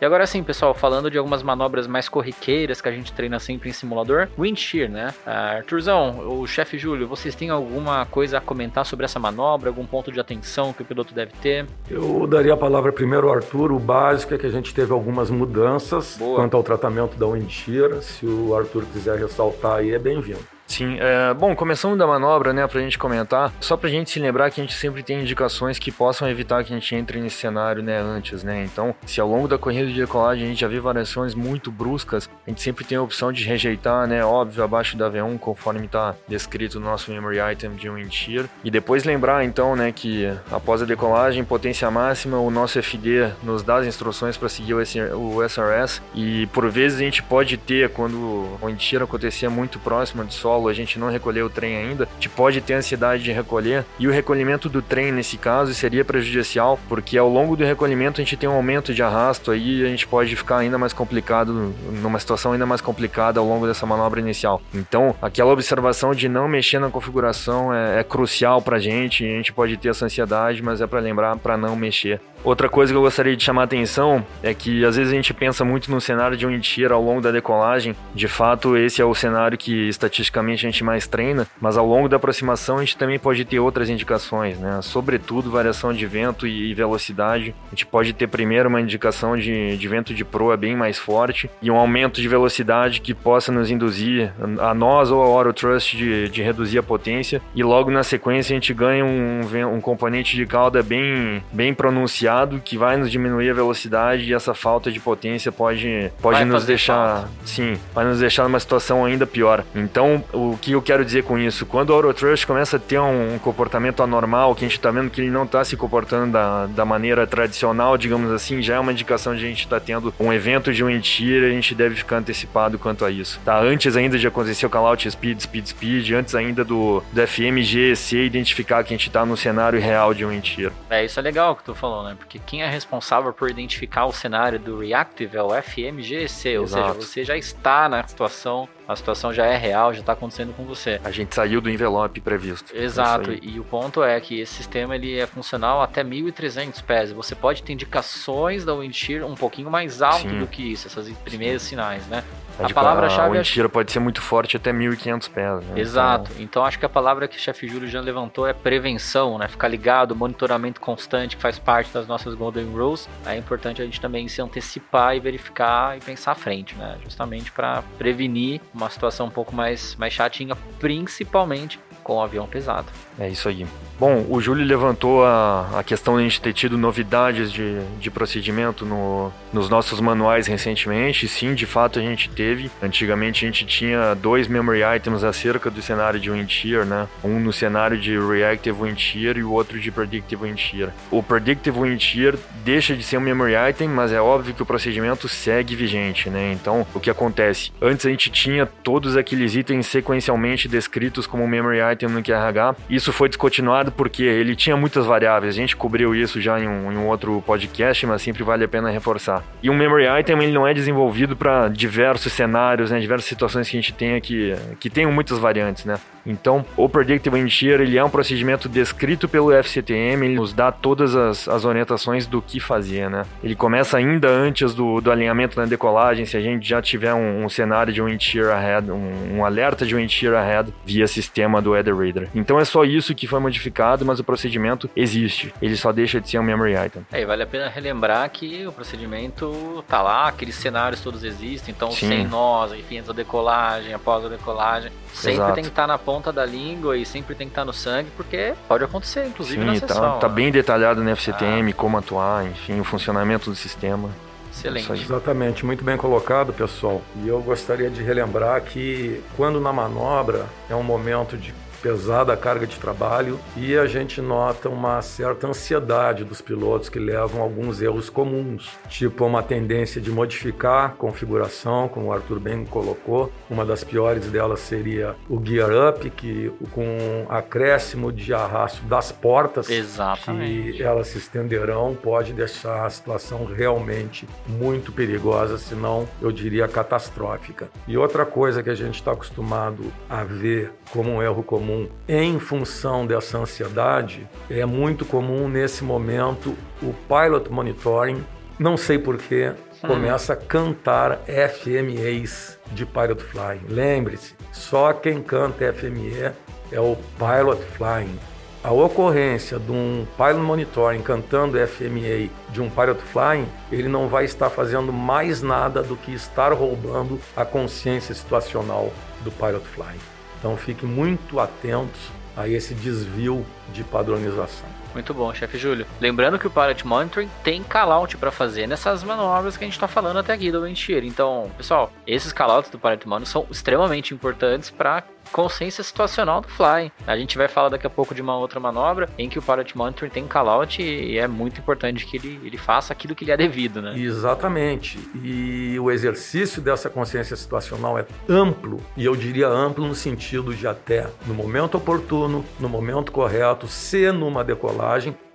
E 0.00 0.04
agora 0.04 0.26
sim, 0.26 0.42
pessoal, 0.42 0.74
falando 0.74 1.10
de 1.10 1.16
algumas 1.16 1.42
manobras 1.42 1.86
mais 1.86 2.06
corriqueiras 2.08 2.82
que 2.82 2.88
a 2.88 2.92
gente 2.92 3.12
treina 3.14 3.38
sempre 3.38 3.70
em 3.70 3.72
simulador, 3.72 4.28
wind 4.38 4.58
shear, 4.58 4.90
né? 4.90 5.14
Uh, 5.26 5.56
Arthurzão, 5.56 6.38
o 6.38 6.46
chefe 6.46 6.76
Júlio, 6.76 7.08
vocês 7.08 7.34
têm 7.34 7.48
alguma 7.48 8.04
coisa 8.04 8.36
a 8.36 8.40
comentar 8.40 8.84
sobre 8.84 9.06
essa 9.06 9.18
manobra, 9.18 9.70
algum 9.70 9.86
ponto 9.86 10.12
de 10.12 10.20
atenção 10.20 10.72
que 10.74 10.82
o 10.82 10.84
piloto 10.84 11.14
deve 11.14 11.32
ter? 11.40 11.66
Eu 11.90 12.26
daria 12.26 12.52
a 12.52 12.56
palavra 12.56 12.92
primeiro 12.92 13.28
ao 13.28 13.36
Arthur, 13.36 13.72
o 13.72 13.78
básico 13.78 14.34
é 14.34 14.38
que 14.38 14.46
a 14.46 14.50
gente 14.50 14.74
teve 14.74 14.92
algumas 14.92 15.30
mudanças 15.30 16.16
Boa. 16.18 16.36
quanto 16.36 16.56
ao 16.56 16.62
tratamento 16.62 17.16
da 17.16 17.26
wind 17.26 17.50
shear, 17.50 18.02
se 18.02 18.26
o 18.26 18.54
Arthur 18.54 18.84
quiser 18.92 19.18
ressaltar 19.18 19.76
aí 19.76 19.92
é 19.92 19.98
bem-vindo. 19.98 20.55
Sim, 20.66 20.98
é, 21.00 21.32
bom, 21.32 21.54
começando 21.54 21.96
da 21.96 22.06
manobra, 22.06 22.52
né, 22.52 22.66
pra 22.66 22.80
gente 22.80 22.98
comentar, 22.98 23.52
só 23.60 23.76
pra 23.76 23.88
gente 23.88 24.10
se 24.10 24.18
lembrar 24.18 24.50
que 24.50 24.60
a 24.60 24.64
gente 24.64 24.74
sempre 24.74 25.02
tem 25.02 25.20
indicações 25.20 25.78
que 25.78 25.92
possam 25.92 26.28
evitar 26.28 26.64
que 26.64 26.72
a 26.72 26.76
gente 26.76 26.94
entre 26.94 27.20
nesse 27.20 27.36
cenário, 27.36 27.82
né, 27.82 27.98
antes, 28.00 28.42
né, 28.42 28.64
então, 28.64 28.94
se 29.06 29.20
ao 29.20 29.28
longo 29.28 29.46
da 29.46 29.56
corrida 29.56 29.86
de 29.86 29.94
decolagem 29.94 30.44
a 30.44 30.48
gente 30.48 30.60
já 30.60 30.68
vê 30.68 30.80
variações 30.80 31.34
muito 31.34 31.70
bruscas, 31.70 32.28
a 32.46 32.50
gente 32.50 32.60
sempre 32.60 32.84
tem 32.84 32.98
a 32.98 33.02
opção 33.02 33.32
de 33.32 33.44
rejeitar, 33.44 34.08
né, 34.08 34.24
óbvio, 34.24 34.64
abaixo 34.64 34.96
da 34.96 35.08
V1, 35.08 35.38
conforme 35.38 35.86
tá 35.86 36.16
descrito 36.26 36.80
no 36.80 36.86
nosso 36.86 37.12
memory 37.12 37.38
item 37.52 37.70
de 37.76 37.88
wind 37.88 38.12
shear, 38.12 38.46
e 38.64 38.70
depois 38.70 39.04
lembrar, 39.04 39.44
então, 39.44 39.76
né, 39.76 39.92
que 39.92 40.26
após 40.50 40.82
a 40.82 40.84
decolagem, 40.84 41.44
potência 41.44 41.88
máxima, 41.92 42.38
o 42.38 42.50
nosso 42.50 42.78
FD 42.82 43.30
nos 43.42 43.62
dá 43.62 43.76
as 43.76 43.86
instruções 43.86 44.36
para 44.36 44.48
seguir 44.48 44.74
o 44.74 45.42
SRS, 45.42 46.02
e 46.12 46.46
por 46.48 46.68
vezes 46.68 46.98
a 46.98 47.02
gente 47.02 47.22
pode 47.22 47.56
ter, 47.56 47.90
quando 47.90 48.16
o 48.16 48.76
shear 48.78 49.04
acontecia 49.04 49.48
muito 49.48 49.78
próximo 49.78 50.24
de 50.24 50.34
sol, 50.34 50.55
a 50.68 50.72
gente 50.72 50.98
não 50.98 51.10
recolheu 51.10 51.46
o 51.46 51.50
trem 51.50 51.76
ainda, 51.76 52.04
a 52.04 52.14
gente 52.14 52.28
pode 52.28 52.60
ter 52.60 52.74
ansiedade 52.74 53.22
de 53.22 53.32
recolher. 53.32 53.84
E 53.98 54.08
o 54.08 54.10
recolhimento 54.10 54.68
do 54.68 54.80
trem, 54.80 55.12
nesse 55.12 55.36
caso, 55.36 55.74
seria 55.74 56.04
prejudicial, 56.04 56.78
porque 56.88 57.16
ao 57.18 57.28
longo 57.28 57.56
do 57.56 57.64
recolhimento 57.64 58.20
a 58.20 58.24
gente 58.24 58.36
tem 58.36 58.48
um 58.48 58.54
aumento 58.54 58.94
de 58.94 59.02
arrasto 59.02 59.50
aí 59.50 59.84
a 59.84 59.88
gente 59.88 60.06
pode 60.06 60.34
ficar 60.36 60.58
ainda 60.58 60.78
mais 60.78 60.92
complicado, 60.92 61.74
numa 62.02 62.18
situação 62.18 62.52
ainda 62.52 62.66
mais 62.66 62.80
complicada 62.80 63.40
ao 63.40 63.46
longo 63.46 63.66
dessa 63.66 63.86
manobra 63.86 64.20
inicial. 64.20 64.60
Então, 64.74 65.14
aquela 65.20 65.52
observação 65.52 66.14
de 66.14 66.28
não 66.28 66.48
mexer 66.48 66.78
na 66.78 66.90
configuração 66.90 67.72
é, 67.72 68.00
é 68.00 68.04
crucial 68.04 68.62
pra 68.62 68.78
gente, 68.78 69.24
a 69.24 69.28
gente 69.28 69.52
pode 69.52 69.76
ter 69.76 69.88
essa 69.88 70.04
ansiedade, 70.04 70.62
mas 70.62 70.80
é 70.80 70.86
para 70.86 71.00
lembrar 71.00 71.36
para 71.36 71.56
não 71.56 71.76
mexer. 71.76 72.20
Outra 72.46 72.68
coisa 72.68 72.92
que 72.92 72.96
eu 72.96 73.02
gostaria 73.02 73.36
de 73.36 73.42
chamar 73.42 73.62
a 73.62 73.64
atenção 73.64 74.24
é 74.40 74.54
que 74.54 74.84
às 74.84 74.94
vezes 74.94 75.12
a 75.12 75.16
gente 75.16 75.34
pensa 75.34 75.64
muito 75.64 75.90
no 75.90 76.00
cenário 76.00 76.36
de 76.36 76.46
um 76.46 76.60
tiro 76.60 76.94
ao 76.94 77.02
longo 77.02 77.20
da 77.20 77.32
decolagem. 77.32 77.96
De 78.14 78.28
fato, 78.28 78.76
esse 78.76 79.02
é 79.02 79.04
o 79.04 79.12
cenário 79.16 79.58
que 79.58 79.88
estatisticamente 79.88 80.64
a 80.64 80.70
gente 80.70 80.84
mais 80.84 81.08
treina, 81.08 81.44
mas 81.60 81.76
ao 81.76 81.84
longo 81.84 82.08
da 82.08 82.14
aproximação 82.18 82.76
a 82.76 82.80
gente 82.82 82.96
também 82.96 83.18
pode 83.18 83.44
ter 83.44 83.58
outras 83.58 83.90
indicações, 83.90 84.60
né? 84.60 84.78
Sobretudo 84.80 85.50
variação 85.50 85.92
de 85.92 86.06
vento 86.06 86.46
e 86.46 86.72
velocidade. 86.72 87.52
A 87.66 87.70
gente 87.70 87.84
pode 87.84 88.12
ter 88.12 88.28
primeiro 88.28 88.68
uma 88.68 88.80
indicação 88.80 89.36
de, 89.36 89.76
de 89.76 89.88
vento 89.88 90.14
de 90.14 90.24
proa 90.24 90.56
bem 90.56 90.76
mais 90.76 91.00
forte 91.00 91.50
e 91.60 91.68
um 91.68 91.76
aumento 91.76 92.20
de 92.20 92.28
velocidade 92.28 93.00
que 93.00 93.12
possa 93.12 93.50
nos 93.50 93.72
induzir 93.72 94.32
a 94.60 94.72
nós 94.72 95.10
ou 95.10 95.20
ao 95.20 95.36
Autotrust 95.36 95.96
de, 95.96 96.28
de 96.28 96.42
reduzir 96.42 96.78
a 96.78 96.82
potência 96.84 97.42
e 97.56 97.64
logo 97.64 97.90
na 97.90 98.04
sequência 98.04 98.54
a 98.54 98.56
gente 98.56 98.72
ganha 98.72 99.04
um, 99.04 99.40
um 99.74 99.80
componente 99.80 100.36
de 100.36 100.46
cauda 100.46 100.80
bem, 100.80 101.42
bem 101.52 101.74
pronunciado 101.74 102.35
que 102.64 102.76
vai 102.76 102.96
nos 102.96 103.10
diminuir 103.10 103.50
a 103.50 103.54
velocidade 103.54 104.24
e 104.24 104.34
essa 104.34 104.54
falta 104.54 104.90
de 104.90 105.00
potência 105.00 105.50
pode, 105.52 106.10
pode 106.20 106.44
nos 106.44 106.64
deixar, 106.66 107.22
falta. 107.22 107.30
sim, 107.44 107.78
vai 107.94 108.04
nos 108.04 108.20
deixar 108.20 108.44
numa 108.44 108.60
situação 108.60 109.04
ainda 109.04 109.26
pior. 109.26 109.64
Então, 109.74 110.24
o 110.32 110.56
que 110.60 110.72
eu 110.72 110.82
quero 110.82 111.04
dizer 111.04 111.24
com 111.24 111.38
isso? 111.38 111.66
Quando 111.66 111.90
o 111.90 111.94
Autotrust 111.94 112.46
começa 112.46 112.76
a 112.76 112.80
ter 112.80 112.98
um, 112.98 113.38
comportamento 113.38 114.02
anormal, 114.02 114.54
que 114.54 114.64
a 114.64 114.68
gente 114.68 114.78
está 114.78 114.90
vendo 114.90 115.10
que 115.10 115.20
ele 115.20 115.30
não 115.30 115.44
está 115.44 115.64
se 115.64 115.76
comportando 115.76 116.32
da, 116.32 116.66
da 116.66 116.84
maneira 116.84 117.26
tradicional, 117.26 117.96
digamos 117.96 118.30
assim, 118.32 118.60
já 118.62 118.76
é 118.76 118.80
uma 118.80 118.92
indicação 118.92 119.34
de 119.34 119.44
a 119.44 119.48
gente 119.48 119.60
estar 119.60 119.80
tá 119.80 119.86
tendo 119.86 120.12
um 120.18 120.32
evento 120.32 120.72
de 120.72 120.82
wind 120.82 121.04
shear 121.04 121.42
e 121.44 121.46
a 121.46 121.50
gente 121.50 121.74
deve 121.74 121.94
ficar 121.94 122.18
antecipado 122.18 122.78
quanto 122.78 123.04
a 123.04 123.10
isso. 123.10 123.40
Tá? 123.44 123.58
Antes 123.60 123.96
ainda 123.96 124.18
de 124.18 124.26
acontecer 124.26 124.66
o 124.66 124.70
callout 124.70 125.08
speed, 125.10 125.40
speed, 125.40 125.66
speed, 125.66 126.10
antes 126.12 126.34
ainda 126.34 126.64
do, 126.64 127.02
do 127.12 127.26
FMGC 127.26 128.24
identificar 128.24 128.82
que 128.82 128.92
a 128.92 128.96
gente 128.96 129.08
está 129.08 129.24
no 129.24 129.36
cenário 129.36 129.80
real 129.80 130.12
de 130.12 130.24
wind 130.24 130.44
shear. 130.44 130.72
É, 130.90 131.04
isso 131.04 131.18
é 131.18 131.22
legal 131.22 131.54
que 131.54 131.64
tu 131.64 131.74
falou, 131.74 132.04
né? 132.04 132.15
Porque 132.16 132.38
quem 132.38 132.62
é 132.62 132.68
responsável 132.68 133.32
por 133.32 133.50
identificar 133.50 134.06
o 134.06 134.12
cenário 134.12 134.58
do 134.58 134.78
Reactive 134.78 135.36
é 135.36 135.42
o 135.42 135.50
FMGC, 135.50 136.58
ou 136.58 136.66
seja, 136.66 136.92
você 136.92 137.24
já 137.24 137.36
está 137.36 137.88
na 137.88 138.06
situação, 138.06 138.68
a 138.88 138.96
situação 138.96 139.32
já 139.32 139.46
é 139.46 139.56
real, 139.56 139.92
já 139.92 140.00
está 140.00 140.12
acontecendo 140.12 140.54
com 140.54 140.64
você. 140.64 141.00
A 141.04 141.10
gente 141.10 141.34
saiu 141.34 141.60
do 141.60 141.70
envelope 141.70 142.20
previsto. 142.20 142.76
Exato, 142.76 143.32
e 143.42 143.60
o 143.60 143.64
ponto 143.64 144.02
é 144.02 144.18
que 144.20 144.40
esse 144.40 144.54
sistema 144.54 144.96
ele 144.96 145.18
é 145.18 145.26
funcional 145.26 145.82
até 145.82 146.02
1.300 146.02 146.82
pés. 146.82 147.12
Você 147.12 147.34
pode 147.34 147.62
ter 147.62 147.72
indicações 147.72 148.64
da 148.64 148.74
wind 148.74 148.94
shear 148.94 149.24
um 149.24 149.34
pouquinho 149.34 149.70
mais 149.70 150.02
alto 150.02 150.28
Sim. 150.28 150.38
do 150.38 150.46
que 150.46 150.62
isso, 150.62 150.86
esses 150.86 151.16
primeiros 151.18 151.62
Sim. 151.62 151.70
sinais, 151.70 152.06
né? 152.06 152.24
A, 152.58 152.66
a 152.66 152.74
palavra-chave. 152.74 153.38
A 153.38 153.42
tira 153.42 153.68
pode 153.68 153.92
ser 153.92 153.98
muito 153.98 154.20
forte 154.20 154.56
até 154.56 154.72
1.500 154.72 155.30
pés. 155.30 155.64
Né? 155.66 155.80
Exato. 155.80 156.30
Então... 156.32 156.42
então... 156.42 156.64
acho 156.64 156.78
que 156.78 156.86
a 156.86 156.88
palavra 156.88 157.28
que 157.28 157.36
o 157.36 157.40
chefe 157.40 157.68
Júlio 157.68 157.88
já 157.88 158.00
levantou 158.00 158.46
é 158.46 158.52
prevenção, 158.52 159.38
né? 159.38 159.48
Ficar 159.48 159.68
ligado, 159.68 160.14
monitoramento 160.14 160.80
constante, 160.80 161.36
que 161.36 161.42
faz 161.42 161.58
parte 161.58 161.92
das 161.92 162.06
nossas 162.06 162.34
Golden 162.34 162.66
Rules. 162.66 163.08
É 163.24 163.36
importante 163.36 163.82
a 163.82 163.84
gente 163.84 164.00
também 164.00 164.26
se 164.28 164.40
antecipar 164.40 165.16
e 165.16 165.20
verificar 165.20 165.96
e 165.96 166.00
pensar 166.00 166.32
à 166.32 166.34
frente, 166.34 166.74
né? 166.74 166.96
Justamente 167.02 167.52
para 167.52 167.82
prevenir 167.98 168.60
uma 168.74 168.90
situação 168.90 169.26
um 169.26 169.30
pouco 169.30 169.54
mais, 169.54 169.94
mais 169.96 170.12
chatinha, 170.12 170.56
principalmente 170.78 171.78
com 172.06 172.18
o 172.18 172.22
avião 172.22 172.46
pesado. 172.46 172.86
É 173.18 173.28
isso 173.28 173.48
aí. 173.48 173.66
Bom, 173.98 174.24
o 174.28 174.40
Júlio 174.40 174.64
levantou 174.64 175.24
a, 175.24 175.80
a 175.80 175.82
questão 175.82 176.16
de 176.16 176.20
a 176.20 176.22
gente 176.22 176.40
ter 176.40 176.52
tido 176.52 176.78
novidades 176.78 177.50
de, 177.50 177.80
de 177.98 178.10
procedimento 178.10 178.84
no, 178.84 179.32
nos 179.52 179.68
nossos 179.68 180.00
manuais 180.00 180.46
recentemente. 180.46 181.26
Sim, 181.26 181.54
de 181.54 181.66
fato 181.66 181.98
a 181.98 182.02
gente 182.02 182.28
teve. 182.28 182.70
Antigamente 182.80 183.44
a 183.44 183.48
gente 183.48 183.66
tinha 183.66 184.14
dois 184.14 184.46
memory 184.46 184.82
items 184.96 185.24
acerca 185.24 185.68
do 185.68 185.82
cenário 185.82 186.20
de 186.20 186.30
wind 186.30 186.48
shear, 186.48 186.84
né? 186.84 187.08
Um 187.24 187.40
no 187.40 187.52
cenário 187.52 187.98
de 187.98 188.16
reactive 188.16 188.82
wind 188.82 189.00
shear 189.00 189.36
e 189.36 189.42
o 189.42 189.50
outro 189.50 189.80
de 189.80 189.90
predictive 189.90 190.44
wind 190.44 190.58
shear. 190.58 190.92
O 191.10 191.22
predictive 191.22 191.80
wind 191.80 192.00
shear 192.00 192.34
deixa 192.62 192.94
de 192.94 193.02
ser 193.02 193.16
um 193.16 193.22
memory 193.22 193.54
item, 193.70 193.88
mas 193.88 194.12
é 194.12 194.20
óbvio 194.20 194.54
que 194.54 194.62
o 194.62 194.66
procedimento 194.66 195.26
segue 195.26 195.74
vigente, 195.74 196.30
né? 196.30 196.52
Então, 196.52 196.86
o 196.94 197.00
que 197.00 197.10
acontece? 197.10 197.72
Antes 197.80 198.04
a 198.06 198.10
gente 198.10 198.30
tinha 198.30 198.66
todos 198.66 199.16
aqueles 199.16 199.56
itens 199.56 199.86
sequencialmente 199.86 200.68
descritos 200.68 201.26
como 201.26 201.48
memory 201.48 201.78
item 201.96 202.10
no 202.10 202.22
QRH. 202.22 202.76
Isso 202.88 203.12
foi 203.12 203.28
descontinuado 203.28 203.90
porque 203.90 204.22
ele 204.22 204.54
tinha 204.54 204.76
muitas 204.76 205.06
variáveis. 205.06 205.54
A 205.54 205.58
gente 205.58 205.74
cobriu 205.74 206.14
isso 206.14 206.40
já 206.40 206.60
em 206.60 206.68
um, 206.68 206.92
em 206.92 206.96
um 206.96 207.06
outro 207.08 207.42
podcast, 207.46 208.06
mas 208.06 208.22
sempre 208.22 208.42
vale 208.42 208.64
a 208.64 208.68
pena 208.68 208.90
reforçar. 208.90 209.42
E 209.62 209.70
um 209.70 209.74
memory 209.74 210.06
item 210.20 210.42
ele 210.42 210.52
não 210.52 210.66
é 210.66 210.74
desenvolvido 210.74 211.36
para 211.36 211.68
diversos 211.68 212.32
cenários, 212.32 212.90
né, 212.90 213.00
diversas 213.00 213.26
situações 213.26 213.68
que 213.68 213.76
a 213.76 213.80
gente 213.80 213.92
tem 213.92 214.14
aqui, 214.14 214.54
que 214.78 214.90
tenham 214.90 215.10
muitas 215.10 215.38
variantes, 215.38 215.84
né? 215.84 215.96
Então, 216.26 216.66
o 216.76 216.88
Predictive 216.88 217.38
Engineer, 217.38 217.80
ele 217.80 217.96
é 217.96 218.04
um 218.04 218.10
procedimento 218.10 218.68
descrito 218.68 219.28
pelo 219.28 219.52
FCTM, 219.52 220.26
ele 220.26 220.34
nos 220.34 220.52
dá 220.52 220.72
todas 220.72 221.14
as, 221.14 221.46
as 221.48 221.64
orientações 221.64 222.26
do 222.26 222.42
que 222.42 222.58
fazer, 222.58 223.08
né? 223.08 223.24
Ele 223.44 223.54
começa 223.54 223.96
ainda 223.96 224.28
antes 224.28 224.74
do, 224.74 225.00
do 225.00 225.10
alinhamento 225.10 225.58
na 225.58 225.66
decolagem, 225.66 226.26
se 226.26 226.36
a 226.36 226.40
gente 226.40 226.68
já 226.68 226.82
tiver 226.82 227.14
um, 227.14 227.44
um 227.44 227.48
cenário 227.48 227.92
de 227.92 228.02
wind 228.02 228.20
shear 228.20 228.50
ahead, 228.50 228.90
um, 228.90 229.36
um, 229.36 229.44
alerta 229.44 229.86
de 229.86 229.94
wind 229.94 230.10
shear 230.10 230.34
ahead 230.34 230.74
via 230.84 231.06
sistema 231.06 231.62
do 231.62 231.76
Weather 231.86 231.96
Reader. 231.96 232.28
Então 232.34 232.58
é 232.58 232.64
só 232.64 232.84
isso 232.84 233.14
que 233.14 233.26
foi 233.26 233.38
modificado, 233.38 234.04
mas 234.04 234.18
o 234.18 234.24
procedimento 234.24 234.90
existe. 234.96 235.52
Ele 235.62 235.76
só 235.76 235.92
deixa 235.92 236.20
de 236.20 236.28
ser 236.28 236.38
um 236.38 236.42
memory 236.42 236.74
item. 236.74 237.06
É, 237.12 237.22
e 237.22 237.24
vale 237.24 237.42
a 237.42 237.46
pena 237.46 237.68
relembrar 237.68 238.28
que 238.30 238.66
o 238.66 238.72
procedimento 238.72 239.84
tá 239.88 240.02
lá, 240.02 240.28
aqueles 240.28 240.56
cenários 240.56 241.00
todos 241.00 241.22
existem, 241.22 241.74
então 241.74 241.90
Sim. 241.90 242.08
sem 242.08 242.26
nós, 242.26 242.72
enfim, 242.72 242.96
antes 242.96 243.08
da 243.08 243.14
decolagem, 243.14 243.94
após 243.94 244.24
a 244.24 244.28
decolagem, 244.28 244.90
sempre 245.12 245.36
Exato. 245.36 245.54
tem 245.54 245.64
que 245.64 245.70
estar 245.70 245.82
tá 245.82 245.88
na 245.88 245.98
ponta 245.98 246.32
da 246.32 246.44
língua 246.44 246.96
e 246.96 247.04
sempre 247.04 247.34
tem 247.34 247.46
que 247.46 247.52
estar 247.52 247.64
no 247.64 247.72
sangue, 247.72 248.10
porque 248.16 248.54
pode 248.66 248.84
acontecer, 248.84 249.26
inclusive 249.26 249.60
Sim, 249.60 249.66
na 249.66 249.80
tá, 249.80 249.86
sessão. 249.86 250.18
Tá, 250.18 250.28
bem 250.28 250.50
detalhado 250.50 251.02
no 251.02 251.10
FCTM, 251.10 251.70
ah. 251.70 251.74
como 251.74 251.96
atuar, 251.96 252.46
enfim, 252.46 252.80
o 252.80 252.84
funcionamento 252.84 253.50
do 253.50 253.56
sistema. 253.56 254.10
Excelente. 254.56 254.90
Exatamente, 254.92 255.66
muito 255.66 255.84
bem 255.84 255.98
colocado, 255.98 256.52
pessoal. 256.52 257.02
E 257.22 257.28
eu 257.28 257.40
gostaria 257.42 257.90
de 257.90 258.02
relembrar 258.02 258.62
que 258.62 259.22
quando 259.36 259.60
na 259.60 259.70
manobra 259.70 260.46
é 260.70 260.74
um 260.74 260.82
momento 260.82 261.36
de 261.36 261.54
pesada 261.86 262.36
carga 262.36 262.66
de 262.66 262.80
trabalho 262.80 263.38
e 263.56 263.76
a 263.76 263.86
gente 263.86 264.20
nota 264.20 264.68
uma 264.68 265.00
certa 265.02 265.46
ansiedade 265.46 266.24
dos 266.24 266.40
pilotos 266.40 266.88
que 266.88 266.98
levam 266.98 267.40
a 267.40 267.44
alguns 267.44 267.80
erros 267.80 268.10
comuns, 268.10 268.72
tipo 268.88 269.24
uma 269.24 269.40
tendência 269.40 270.00
de 270.00 270.10
modificar 270.10 270.86
a 270.86 270.88
configuração, 270.88 271.88
como 271.88 272.06
o 272.06 272.12
Arthur 272.12 272.40
bem 272.40 272.64
colocou. 272.64 273.32
Uma 273.48 273.64
das 273.64 273.84
piores 273.84 274.26
delas 274.26 274.58
seria 274.58 275.14
o 275.28 275.40
gear 275.40 275.90
up, 275.90 276.10
que 276.10 276.50
com 276.72 277.24
acréscimo 277.28 278.12
de 278.12 278.34
arrasto 278.34 278.82
das 278.86 279.12
portas, 279.12 279.70
Exatamente. 279.70 280.72
que 280.72 280.82
elas 280.82 281.06
se 281.06 281.18
estenderão, 281.18 281.94
pode 281.94 282.32
deixar 282.32 282.84
a 282.84 282.90
situação 282.90 283.44
realmente 283.44 284.28
muito 284.48 284.90
perigosa, 284.90 285.56
se 285.56 285.76
não 285.76 286.08
eu 286.20 286.32
diria 286.32 286.66
catastrófica. 286.66 287.68
E 287.86 287.96
outra 287.96 288.26
coisa 288.26 288.60
que 288.60 288.70
a 288.70 288.74
gente 288.74 288.96
está 288.96 289.12
acostumado 289.12 289.84
a 290.10 290.24
ver 290.24 290.72
como 290.90 291.12
um 291.12 291.22
erro 291.22 291.44
comum 291.44 291.75
comum 291.76 291.88
em 292.08 292.38
função 292.38 293.06
dessa 293.06 293.38
ansiedade, 293.38 294.26
é 294.48 294.64
muito 294.64 295.04
comum 295.04 295.48
nesse 295.48 295.84
momento 295.84 296.56
o 296.82 296.94
pilot 297.06 297.50
monitoring. 297.50 298.24
Não 298.58 298.76
sei 298.76 298.98
porquê, 298.98 299.52
começa 299.86 300.32
a 300.32 300.36
cantar 300.36 301.20
FMEs 301.26 302.58
de 302.72 302.86
Pilot 302.86 303.22
Flying. 303.22 303.60
Lembre-se, 303.68 304.34
só 304.50 304.94
quem 304.94 305.22
canta 305.22 305.70
FME 305.74 306.32
é 306.72 306.80
o 306.80 306.96
Pilot 307.18 307.62
Flying. 307.76 308.18
A 308.64 308.72
ocorrência 308.72 309.58
de 309.58 309.70
um 309.70 310.06
Pilot 310.16 310.40
Monitoring 310.40 311.02
cantando 311.02 311.58
FMA 311.68 312.30
de 312.48 312.60
um 312.62 312.70
Pilot 312.70 313.00
Flying, 313.02 313.46
ele 313.70 313.88
não 313.88 314.08
vai 314.08 314.24
estar 314.24 314.48
fazendo 314.48 314.92
mais 314.92 315.42
nada 315.42 315.82
do 315.82 315.94
que 315.94 316.14
estar 316.14 316.52
roubando 316.54 317.20
a 317.36 317.44
consciência 317.44 318.14
situacional 318.14 318.90
do 319.22 319.30
Pilot 319.30 319.64
Flying. 319.66 320.15
Então 320.46 320.56
fiquem 320.56 320.88
muito 320.88 321.40
atentos 321.40 322.00
a 322.36 322.48
esse 322.48 322.72
desvio 322.72 323.44
de 323.72 323.82
padronização. 323.82 324.68
Muito 324.96 325.12
bom, 325.12 325.34
chefe 325.34 325.58
Júlio. 325.58 325.86
Lembrando 326.00 326.38
que 326.38 326.46
o 326.46 326.50
Pilot 326.50 326.86
Monitoring 326.86 327.28
tem 327.44 327.62
callout 327.62 328.16
para 328.16 328.30
fazer 328.30 328.66
nessas 328.66 329.04
manobras 329.04 329.54
que 329.54 329.62
a 329.62 329.66
gente 329.66 329.74
está 329.74 329.86
falando 329.86 330.20
até 330.20 330.32
aqui 330.32 330.50
do 330.50 330.62
Windshear. 330.62 331.04
Então, 331.04 331.50
pessoal, 331.54 331.92
esses 332.06 332.32
callouts 332.32 332.70
do 332.70 332.78
Pilot 332.78 333.06
Monitoring 333.06 333.30
são 333.30 333.46
extremamente 333.50 334.14
importantes 334.14 334.70
para 334.70 335.04
consciência 335.32 335.82
situacional 335.82 336.40
do 336.40 336.48
fly. 336.48 336.90
A 337.06 337.16
gente 337.16 337.36
vai 337.36 337.48
falar 337.48 337.68
daqui 337.68 337.86
a 337.86 337.90
pouco 337.90 338.14
de 338.14 338.22
uma 338.22 338.36
outra 338.36 338.58
manobra 338.60 339.08
em 339.18 339.28
que 339.28 339.38
o 339.38 339.42
Pilot 339.42 339.76
Monitor 339.76 340.10
tem 340.10 340.26
callout 340.26 340.82
e 340.82 341.18
é 341.18 341.26
muito 341.26 341.60
importante 341.60 342.06
que 342.06 342.16
ele, 342.16 342.40
ele 342.44 342.56
faça 342.56 342.92
aquilo 342.92 343.14
que 343.14 343.24
lhe 343.24 343.30
é 343.30 343.36
devido, 343.36 343.82
né? 343.82 343.98
Exatamente. 343.98 344.98
E 345.22 345.78
o 345.78 345.90
exercício 345.90 346.62
dessa 346.62 346.88
consciência 346.88 347.36
situacional 347.36 347.98
é 347.98 348.06
amplo, 348.28 348.80
e 348.96 349.04
eu 349.04 349.14
diria 349.14 349.48
amplo 349.48 349.86
no 349.86 349.94
sentido 349.94 350.54
de 350.54 350.66
até 350.66 351.08
no 351.26 351.34
momento 351.34 351.76
oportuno, 351.76 352.44
no 352.58 352.68
momento 352.68 353.12
correto, 353.12 353.66
se 353.66 354.10
numa 354.12 354.44
decolagem, 354.44 354.85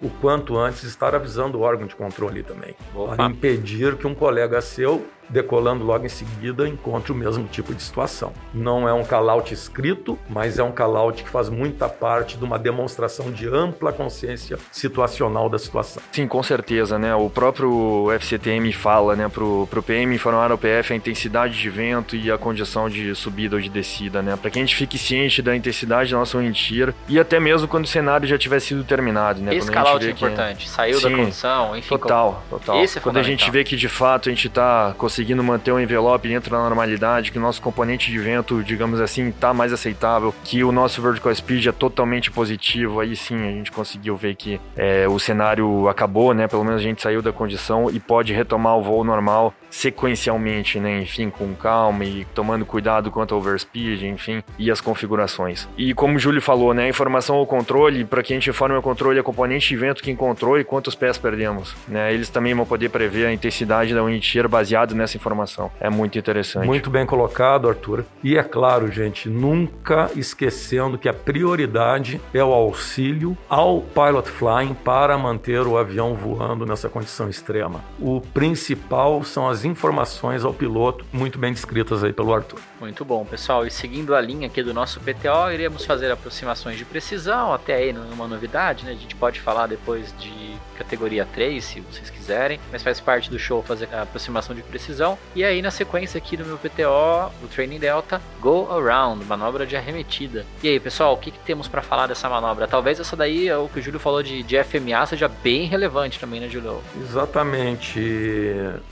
o 0.01 0.09
quanto 0.21 0.57
antes 0.57 0.83
estar 0.83 1.13
avisando 1.13 1.57
o 1.59 1.61
órgão 1.61 1.85
de 1.85 1.95
controle 1.95 2.41
também, 2.41 2.75
Opa. 2.95 3.15
para 3.15 3.25
impedir 3.25 3.97
que 3.97 4.07
um 4.07 4.15
colega 4.15 4.61
seu 4.61 5.05
decolando 5.31 5.83
logo 5.83 6.05
em 6.05 6.09
seguida 6.09 6.67
encontre 6.67 7.11
o 7.11 7.15
mesmo 7.15 7.45
tipo 7.45 7.73
de 7.73 7.81
situação. 7.81 8.33
Não 8.53 8.87
é 8.87 8.93
um 8.93 9.03
call-out 9.03 9.53
escrito, 9.53 10.17
mas 10.29 10.59
é 10.59 10.63
um 10.63 10.71
call-out 10.71 11.23
que 11.23 11.29
faz 11.29 11.49
muita 11.49 11.87
parte 11.87 12.37
de 12.37 12.43
uma 12.43 12.59
demonstração 12.59 13.31
de 13.31 13.47
ampla 13.47 13.91
consciência 13.91 14.57
situacional 14.71 15.49
da 15.49 15.57
situação. 15.57 16.03
Sim, 16.11 16.27
com 16.27 16.43
certeza, 16.43 16.99
né? 16.99 17.15
O 17.15 17.29
próprio 17.29 18.07
FCTM 18.19 18.71
fala, 18.73 19.15
né, 19.15 19.29
pro, 19.29 19.67
pro 19.69 19.81
PM 19.81 20.13
informar 20.13 20.51
ao 20.51 20.57
PF 20.57 20.93
a 20.93 20.95
intensidade 20.95 21.57
de 21.57 21.69
vento 21.69 22.15
e 22.15 22.29
a 22.29 22.37
condição 22.37 22.89
de 22.89 23.15
subida 23.15 23.55
ou 23.55 23.61
de 23.61 23.69
descida, 23.69 24.21
né? 24.21 24.35
Para 24.35 24.49
que 24.49 24.59
a 24.59 24.61
gente 24.61 24.75
fique 24.75 24.97
ciente 24.97 25.41
da 25.41 25.55
intensidade 25.55 26.11
da 26.11 26.17
nossa 26.17 26.37
mentira 26.37 26.93
e 27.07 27.19
até 27.19 27.39
mesmo 27.39 27.67
quando 27.67 27.85
o 27.85 27.87
cenário 27.87 28.27
já 28.27 28.37
tiver 28.37 28.59
sido 28.59 28.83
terminado, 28.83 29.41
né? 29.41 29.55
Esse 29.55 29.71
call-out 29.71 30.05
é 30.05 30.11
importante, 30.11 30.65
que... 30.65 30.69
saiu 30.69 30.99
Sim, 30.99 31.09
da 31.09 31.17
condição, 31.17 31.77
enfim. 31.77 31.89
Total, 31.89 32.43
total. 32.49 32.83
Esse 32.83 32.97
é 32.97 33.01
quando 33.01 33.17
a 33.17 33.23
gente 33.23 33.49
vê 33.49 33.63
que 33.63 33.75
de 33.75 33.87
fato 33.87 34.29
a 34.29 34.31
gente 34.31 34.49
tá 34.49 34.93
conseguindo 34.97 35.20
conseguindo 35.21 35.43
manter 35.43 35.71
o 35.71 35.79
envelope 35.79 36.27
dentro 36.27 36.49
da 36.49 36.57
normalidade, 36.57 37.31
que 37.31 37.37
o 37.37 37.41
nosso 37.41 37.61
componente 37.61 38.09
de 38.09 38.17
vento, 38.17 38.63
digamos 38.63 38.99
assim, 38.99 39.29
está 39.29 39.53
mais 39.53 39.71
aceitável, 39.71 40.33
que 40.43 40.63
o 40.63 40.71
nosso 40.71 40.99
vertical 40.99 41.33
speed 41.35 41.67
é 41.67 41.71
totalmente 41.71 42.31
positivo, 42.31 42.99
aí 42.99 43.15
sim 43.15 43.35
a 43.35 43.51
gente 43.51 43.71
conseguiu 43.71 44.15
ver 44.15 44.35
que 44.35 44.59
é, 44.75 45.07
o 45.07 45.19
cenário 45.19 45.87
acabou, 45.87 46.33
né? 46.33 46.47
Pelo 46.47 46.63
menos 46.63 46.81
a 46.81 46.83
gente 46.83 47.03
saiu 47.03 47.21
da 47.21 47.31
condição 47.31 47.87
e 47.91 47.99
pode 47.99 48.33
retomar 48.33 48.75
o 48.77 48.81
voo 48.81 49.03
normal 49.03 49.53
sequencialmente, 49.69 50.79
né? 50.79 51.01
Enfim, 51.01 51.29
com 51.29 51.53
calma 51.53 52.03
e 52.03 52.25
tomando 52.33 52.65
cuidado 52.65 53.11
quanto 53.11 53.35
ao 53.35 53.39
overspeed, 53.39 54.05
enfim, 54.07 54.43
e 54.57 54.71
as 54.71 54.81
configurações. 54.81 55.69
E 55.77 55.93
como 55.93 56.15
o 56.15 56.19
Júlio 56.19 56.41
falou, 56.41 56.73
né? 56.73 56.85
A 56.85 56.89
informação 56.89 57.35
ao 57.35 57.45
controle, 57.45 58.03
para 58.03 58.23
que 58.23 58.33
a 58.33 58.35
gente 58.35 58.49
informe 58.49 58.75
o 58.75 58.81
controle, 58.81 59.19
é 59.19 59.23
componente 59.23 59.69
de 59.69 59.77
vento 59.77 60.01
que 60.01 60.09
encontrou 60.09 60.59
e 60.59 60.63
quantos 60.63 60.95
pés 60.95 61.17
perdemos, 61.17 61.75
né? 61.87 62.11
Eles 62.11 62.29
também 62.29 62.55
vão 62.55 62.65
poder 62.65 62.89
prever 62.89 63.27
a 63.27 63.33
intensidade 63.33 63.93
da 63.93 64.03
wind 64.03 64.23
shear 64.23 64.49
baseado 64.49 64.95
nessa 64.95 65.10
essa 65.11 65.17
informação. 65.17 65.71
É 65.79 65.89
muito 65.89 66.17
interessante. 66.17 66.65
Muito 66.65 66.89
bem 66.89 67.05
colocado, 67.05 67.67
Arthur. 67.67 68.05
E 68.23 68.37
é 68.37 68.43
claro, 68.43 68.91
gente, 68.91 69.29
nunca 69.29 70.09
esquecendo 70.15 70.97
que 70.97 71.09
a 71.09 71.13
prioridade 71.13 72.21
é 72.33 72.43
o 72.43 72.51
auxílio 72.51 73.37
ao 73.49 73.81
pilot 73.81 74.29
flying 74.29 74.73
para 74.73 75.17
manter 75.17 75.61
o 75.61 75.77
avião 75.77 76.15
voando 76.15 76.65
nessa 76.65 76.89
condição 76.89 77.29
extrema. 77.29 77.81
O 77.99 78.21
principal 78.21 79.23
são 79.23 79.49
as 79.49 79.65
informações 79.65 80.43
ao 80.43 80.53
piloto, 80.53 81.05
muito 81.11 81.37
bem 81.37 81.51
descritas 81.51 82.03
aí 82.03 82.13
pelo 82.13 82.33
Arthur. 82.33 82.59
Muito 82.79 83.03
bom, 83.03 83.25
pessoal. 83.25 83.65
E 83.65 83.71
seguindo 83.71 84.15
a 84.15 84.21
linha 84.21 84.47
aqui 84.47 84.63
do 84.63 84.73
nosso 84.73 84.99
PTO, 84.99 85.51
iremos 85.53 85.85
fazer 85.85 86.11
aproximações 86.11 86.77
de 86.77 86.85
precisão, 86.85 87.53
até 87.53 87.75
aí 87.75 87.93
numa 87.93 88.27
novidade, 88.27 88.85
né? 88.85 88.91
A 88.91 88.95
gente 88.95 89.15
pode 89.15 89.39
falar 89.39 89.67
depois 89.67 90.13
de 90.17 90.31
categoria 90.77 91.27
3, 91.31 91.63
se 91.63 91.79
vocês 91.81 92.09
quiserem, 92.09 92.59
mas 92.71 92.81
faz 92.81 92.99
parte 92.99 93.29
do 93.29 93.37
show 93.37 93.61
fazer 93.61 93.87
a 93.93 94.01
aproximação 94.01 94.55
de 94.55 94.63
precisão. 94.63 95.00
E 95.35 95.43
aí, 95.43 95.61
na 95.61 95.71
sequência 95.71 96.17
aqui 96.17 96.37
do 96.37 96.45
meu 96.45 96.57
PTO, 96.57 97.31
o 97.43 97.47
Training 97.47 97.79
Delta, 97.79 98.21
Go 98.39 98.67
Around, 98.71 99.25
manobra 99.25 99.65
de 99.65 99.75
arremetida. 99.75 100.45
E 100.61 100.69
aí, 100.69 100.79
pessoal, 100.79 101.13
o 101.13 101.17
que, 101.17 101.31
que 101.31 101.39
temos 101.39 101.67
para 101.67 101.81
falar 101.81 102.07
dessa 102.07 102.29
manobra? 102.29 102.67
Talvez 102.67 102.99
essa 102.99 103.15
daí, 103.15 103.47
é 103.47 103.57
o 103.57 103.67
que 103.67 103.79
o 103.79 103.81
Júlio 103.81 103.99
falou 103.99 104.21
de, 104.21 104.43
de 104.43 104.63
FMA, 104.63 105.05
seja 105.05 105.27
bem 105.27 105.65
relevante 105.65 106.19
também, 106.19 106.39
né, 106.39 106.47
Júlio? 106.47 106.81
Exatamente, 107.01 107.99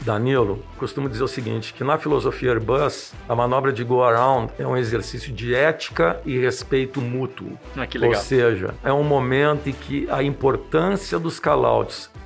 Danilo. 0.02 0.63
Costumo 0.78 1.10
dizer 1.10 1.24
o 1.24 1.28
seguinte, 1.28 1.74
que 1.74 1.84
na 1.84 1.98
filosofia 1.98 2.52
Airbus, 2.52 3.13
a 3.28 3.36
manobra 3.36 3.72
de 3.72 3.84
Go 3.84 4.04
Around 4.04 4.54
é 4.58 4.65
um 4.65 4.76
exercício 4.76 5.32
de 5.32 5.54
ética 5.54 6.19
e 6.26 6.38
respeito 6.38 7.02
mútuo. 7.02 7.58
Ah, 7.76 7.86
que 7.86 7.98
legal. 7.98 8.17
Ou 8.17 8.24
seja, 8.24 8.74
é 8.84 8.91
um 8.91 9.04
momento 9.04 9.69
em 9.69 9.74
que 9.74 10.08
a 10.10 10.24
importância 10.24 11.19
dos 11.19 11.39
call 11.39 11.60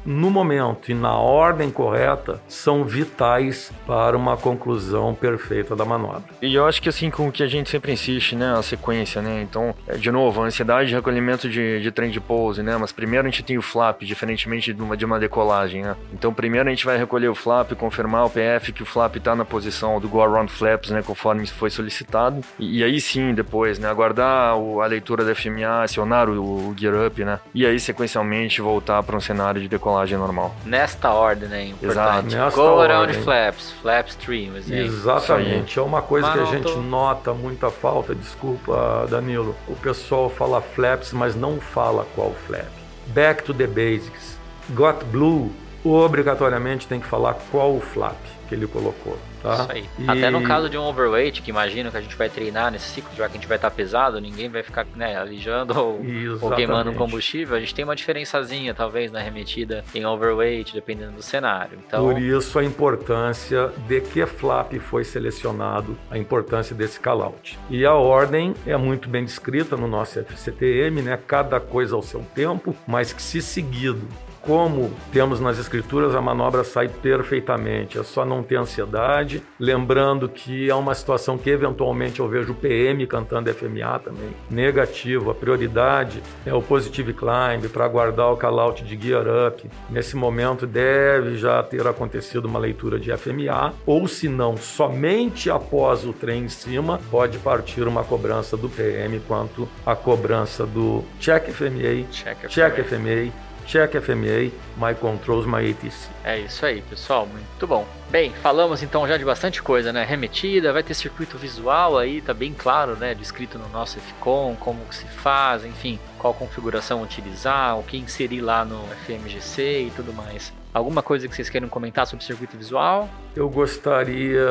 no 0.06 0.30
momento 0.30 0.92
e 0.92 0.94
na 0.94 1.16
ordem 1.16 1.70
correta 1.72 2.42
são 2.48 2.84
vitais 2.84 3.72
para 3.86 4.18
uma 4.18 4.36
conclusão 4.38 5.14
perfeita 5.16 5.76
da 5.76 5.86
manobra. 5.86 6.24
E 6.42 6.54
eu 6.54 6.66
acho 6.66 6.82
que 6.82 6.90
assim 6.90 7.10
com 7.10 7.28
o 7.28 7.32
que 7.32 7.44
a 7.44 7.48
gente 7.48 7.70
sempre 7.70 7.92
insiste, 7.92 8.36
né, 8.36 8.54
a 8.58 8.62
sequência, 8.62 9.22
né? 9.22 9.42
Então, 9.42 9.74
é, 9.88 9.96
de 9.96 10.12
novo, 10.12 10.42
a 10.42 10.46
ansiedade 10.46 10.90
de 10.90 10.96
recolhimento 10.96 11.50
de, 11.50 11.82
de 11.82 11.92
trem 11.92 12.10
de 12.10 12.20
pouso, 12.20 12.62
né? 12.62 12.78
Mas 12.78 12.92
primeiro 12.92 13.28
a 13.28 13.30
gente 13.30 13.44
tem 13.44 13.58
o 13.58 13.62
flap, 13.62 14.02
diferentemente 14.04 14.74
de 14.74 14.82
uma, 14.82 14.98
de 14.98 15.06
uma 15.06 15.20
decolagem, 15.20 15.84
né? 15.84 15.96
Então, 16.12 16.34
primeiro 16.34 16.68
a 16.68 16.72
gente 16.72 16.86
vai 16.86 16.98
recolher 16.98 17.30
o 17.30 17.36
flap, 17.36 17.72
confirmar 17.74 18.26
o 18.26 18.30
PF 18.30 18.74
que 18.74 18.84
o 18.84 18.86
flap 18.86 19.16
está 19.16 19.36
na 19.36 19.46
posição 19.46 20.00
do 20.00 20.10
go 20.10 20.22
around 20.22 20.52
flaps, 20.52 20.90
né, 20.90 21.02
conforme 21.02 21.46
foi 21.48 21.70
solicitado. 21.70 22.42
E, 22.60 22.80
e 22.80 22.84
aí 22.84 23.00
sim, 23.00 23.34
depois, 23.34 23.80
né, 23.80 23.90
aguardar 23.90 24.58
o, 24.58 24.82
a 24.82 24.86
leitura 24.86 25.24
da 25.24 25.34
FMA, 25.34 25.84
acionar 25.84 26.30
o, 26.30 26.70
o 26.70 26.76
gear 26.78 27.08
up, 27.08 27.24
né? 27.24 27.40
E 27.54 27.66
aí 27.66 27.80
sequencialmente 27.80 28.62
voltar 28.62 29.02
para 29.04 29.16
um 29.16 29.22
cenário 29.22 29.62
de 29.62 29.68
decolagem 29.68 29.93
normal. 30.18 30.56
Nesta 30.66 31.12
ordem, 31.12 31.50
né? 31.50 31.66
Importante. 31.68 32.36
Exato. 32.36 32.56
Go 32.56 32.82
around 32.82 33.10
ordem. 33.10 33.24
flaps, 33.24 33.72
flaps 33.82 34.12
stream. 34.14 34.56
Exatamente. 34.58 35.78
É 35.78 35.82
uma 35.82 36.02
coisa 36.02 36.32
que 36.32 36.40
a 36.40 36.46
gente 36.46 36.76
nota 36.78 37.34
muita 37.34 37.70
falta, 37.70 38.14
desculpa, 38.14 39.08
Danilo. 39.10 39.56
O 39.68 39.76
pessoal 39.76 40.30
fala 40.30 40.62
flaps, 40.62 41.14
mas 41.14 41.36
não 41.36 41.60
fala 41.60 42.06
qual 42.16 42.34
flap. 42.48 42.68
Back 43.08 43.44
to 43.44 43.54
the 43.54 43.68
basics. 43.68 44.38
Got 44.70 45.04
blue, 45.06 45.52
obrigatoriamente 45.84 46.88
tem 46.88 47.00
que 47.00 47.08
falar 47.08 47.36
qual 47.52 47.76
o 47.76 47.82
flap 47.82 48.16
que 48.48 48.56
ele 48.56 48.68
colocou. 48.68 49.18
Tá? 49.44 49.56
Isso 49.56 49.72
aí. 49.72 49.86
E... 50.00 50.10
Até 50.10 50.30
no 50.30 50.42
caso 50.42 50.70
de 50.70 50.78
um 50.78 50.84
overweight, 50.84 51.42
que 51.42 51.50
imagino 51.50 51.92
que 51.92 51.98
a 51.98 52.02
gente 52.02 52.16
vai 52.16 52.30
treinar 52.30 52.72
nesse 52.72 52.88
ciclo, 52.88 53.12
já 53.16 53.28
que 53.28 53.38
a 53.38 53.40
gente 53.40 53.48
vai 53.48 53.58
estar 53.58 53.70
pesado, 53.70 54.22
ninguém 54.22 54.50
vai 54.50 54.64
ficar 54.64 54.88
né, 54.96 55.18
alijando 55.18 55.78
ou, 55.78 56.02
ou 56.42 56.52
queimando 56.52 56.94
combustível. 56.94 57.58
A 57.58 57.60
gente 57.60 57.76
tem 57.76 57.84
uma 57.84 57.96
diferençazinha, 57.96 58.74
talvez, 58.74 59.12
na 59.12 59.20
remetida 59.20 59.84
em 59.94 60.06
overweight, 60.06 60.74
dependendo 60.74 61.12
do 61.12 61.22
cenário. 61.22 61.78
Então... 61.86 62.06
Por 62.06 62.18
isso 62.18 62.58
a 62.58 62.64
importância 62.64 63.72
de 63.86 64.00
que 64.00 64.26
flap 64.26 64.74
foi 64.80 65.04
selecionado, 65.04 65.98
a 66.10 66.18
importância 66.18 66.74
desse 66.74 67.00
callout. 67.00 67.60
E 67.70 67.86
a 67.86 67.94
ordem 67.94 68.54
é 68.66 68.78
muito 68.78 69.10
bem 69.10 69.26
descrita 69.26 69.76
no 69.76 69.88
nosso 69.88 70.20
FCTM, 70.20 71.02
né? 71.02 71.20
Cada 71.28 71.60
coisa 71.60 71.96
ao 71.96 72.02
seu 72.02 72.22
tempo, 72.34 72.74
mas 72.88 73.12
que 73.12 73.22
se 73.22 73.42
seguido 73.42 74.08
como 74.44 74.92
temos 75.12 75.40
nas 75.40 75.58
escrituras, 75.58 76.14
a 76.16 76.22
manobra 76.22 76.64
sai 76.64 76.90
perfeitamente. 76.90 77.98
É 77.98 78.04
só 78.04 78.26
não 78.26 78.44
ter 78.44 78.58
ansiedade. 78.58 79.42
Lembrando 79.60 80.28
que 80.28 80.70
é 80.70 80.76
uma 80.76 80.94
situação 80.94 81.38
que 81.38 81.50
eventualmente 81.50 82.20
eu 82.20 82.28
vejo 82.28 82.52
o 82.52 82.56
PM 82.56 83.08
cantando 83.08 83.54
FMA 83.54 84.00
também. 84.00 84.30
Negativo. 84.50 85.32
A 85.32 85.36
prioridade 85.36 86.22
é 86.46 86.54
o 86.54 86.62
positive 86.62 87.14
climb 87.14 87.68
para 87.72 87.86
aguardar 87.86 88.32
o 88.32 88.38
call-out 88.38 88.84
de 88.84 89.00
gear 89.02 89.26
up. 89.48 89.70
Nesse 89.90 90.16
momento 90.16 90.68
deve 90.68 91.38
já 91.38 91.64
ter 91.64 91.88
acontecido 91.88 92.46
uma 92.46 92.60
leitura 92.60 93.00
de 93.00 93.16
FMA, 93.16 93.74
ou 93.86 94.08
se 94.08 94.28
não, 94.28 94.58
somente 94.58 95.50
após 95.50 96.06
o 96.06 96.12
trem 96.12 96.44
em 96.44 96.50
cima, 96.50 97.00
pode 97.10 97.38
partir 97.40 97.88
uma 97.88 98.04
cobrança 98.04 98.58
do 98.58 98.68
PM 98.70 99.20
quanto 99.22 99.68
a 99.86 99.96
cobrança 99.96 100.66
do 100.66 101.04
check 101.20 101.50
FMA, 101.50 102.06
check, 102.12 102.48
check 102.50 102.84
FMA 102.84 103.53
Check 103.66 103.94
FMA, 104.02 104.52
My 104.78 104.94
Controls, 105.00 105.46
My 105.46 105.70
ATC. 105.70 106.10
É 106.24 106.40
isso 106.40 106.66
aí, 106.66 106.82
pessoal, 106.82 107.26
muito 107.26 107.68
bom. 107.68 107.86
Bem, 108.10 108.32
falamos 108.42 108.84
então 108.84 109.08
já 109.08 109.18
de 109.18 109.26
bastante 109.26 109.62
coisa, 109.62 109.92
né? 109.92 110.04
Remetida, 110.04 110.72
vai 110.72 110.84
ter 110.84 110.94
circuito 110.94 111.38
visual 111.38 111.98
aí, 111.98 112.22
tá 112.22 112.34
bem 112.34 112.54
claro, 112.54 112.96
né? 112.96 113.14
Descrito 113.14 113.58
no 113.58 113.68
nosso 113.70 114.00
FCOM, 114.00 114.56
como 114.56 114.80
se 114.92 115.06
faz, 115.06 115.66
enfim, 115.66 116.00
qual 116.20 116.34
configuração 116.34 117.02
utilizar, 117.02 117.78
o 117.80 117.84
que 117.84 117.98
inserir 117.98 118.42
lá 118.42 118.64
no 118.64 118.84
FMGC 119.06 119.88
e 119.88 119.92
tudo 119.96 120.14
mais. 120.14 120.54
Alguma 120.74 121.02
coisa 121.02 121.28
que 121.28 121.36
vocês 121.36 121.50
queiram 121.50 121.70
comentar 121.70 122.08
sobre 122.08 122.26
circuito 122.26 122.58
visual? 122.58 123.10
Eu 123.36 123.50
gostaria 123.50 124.46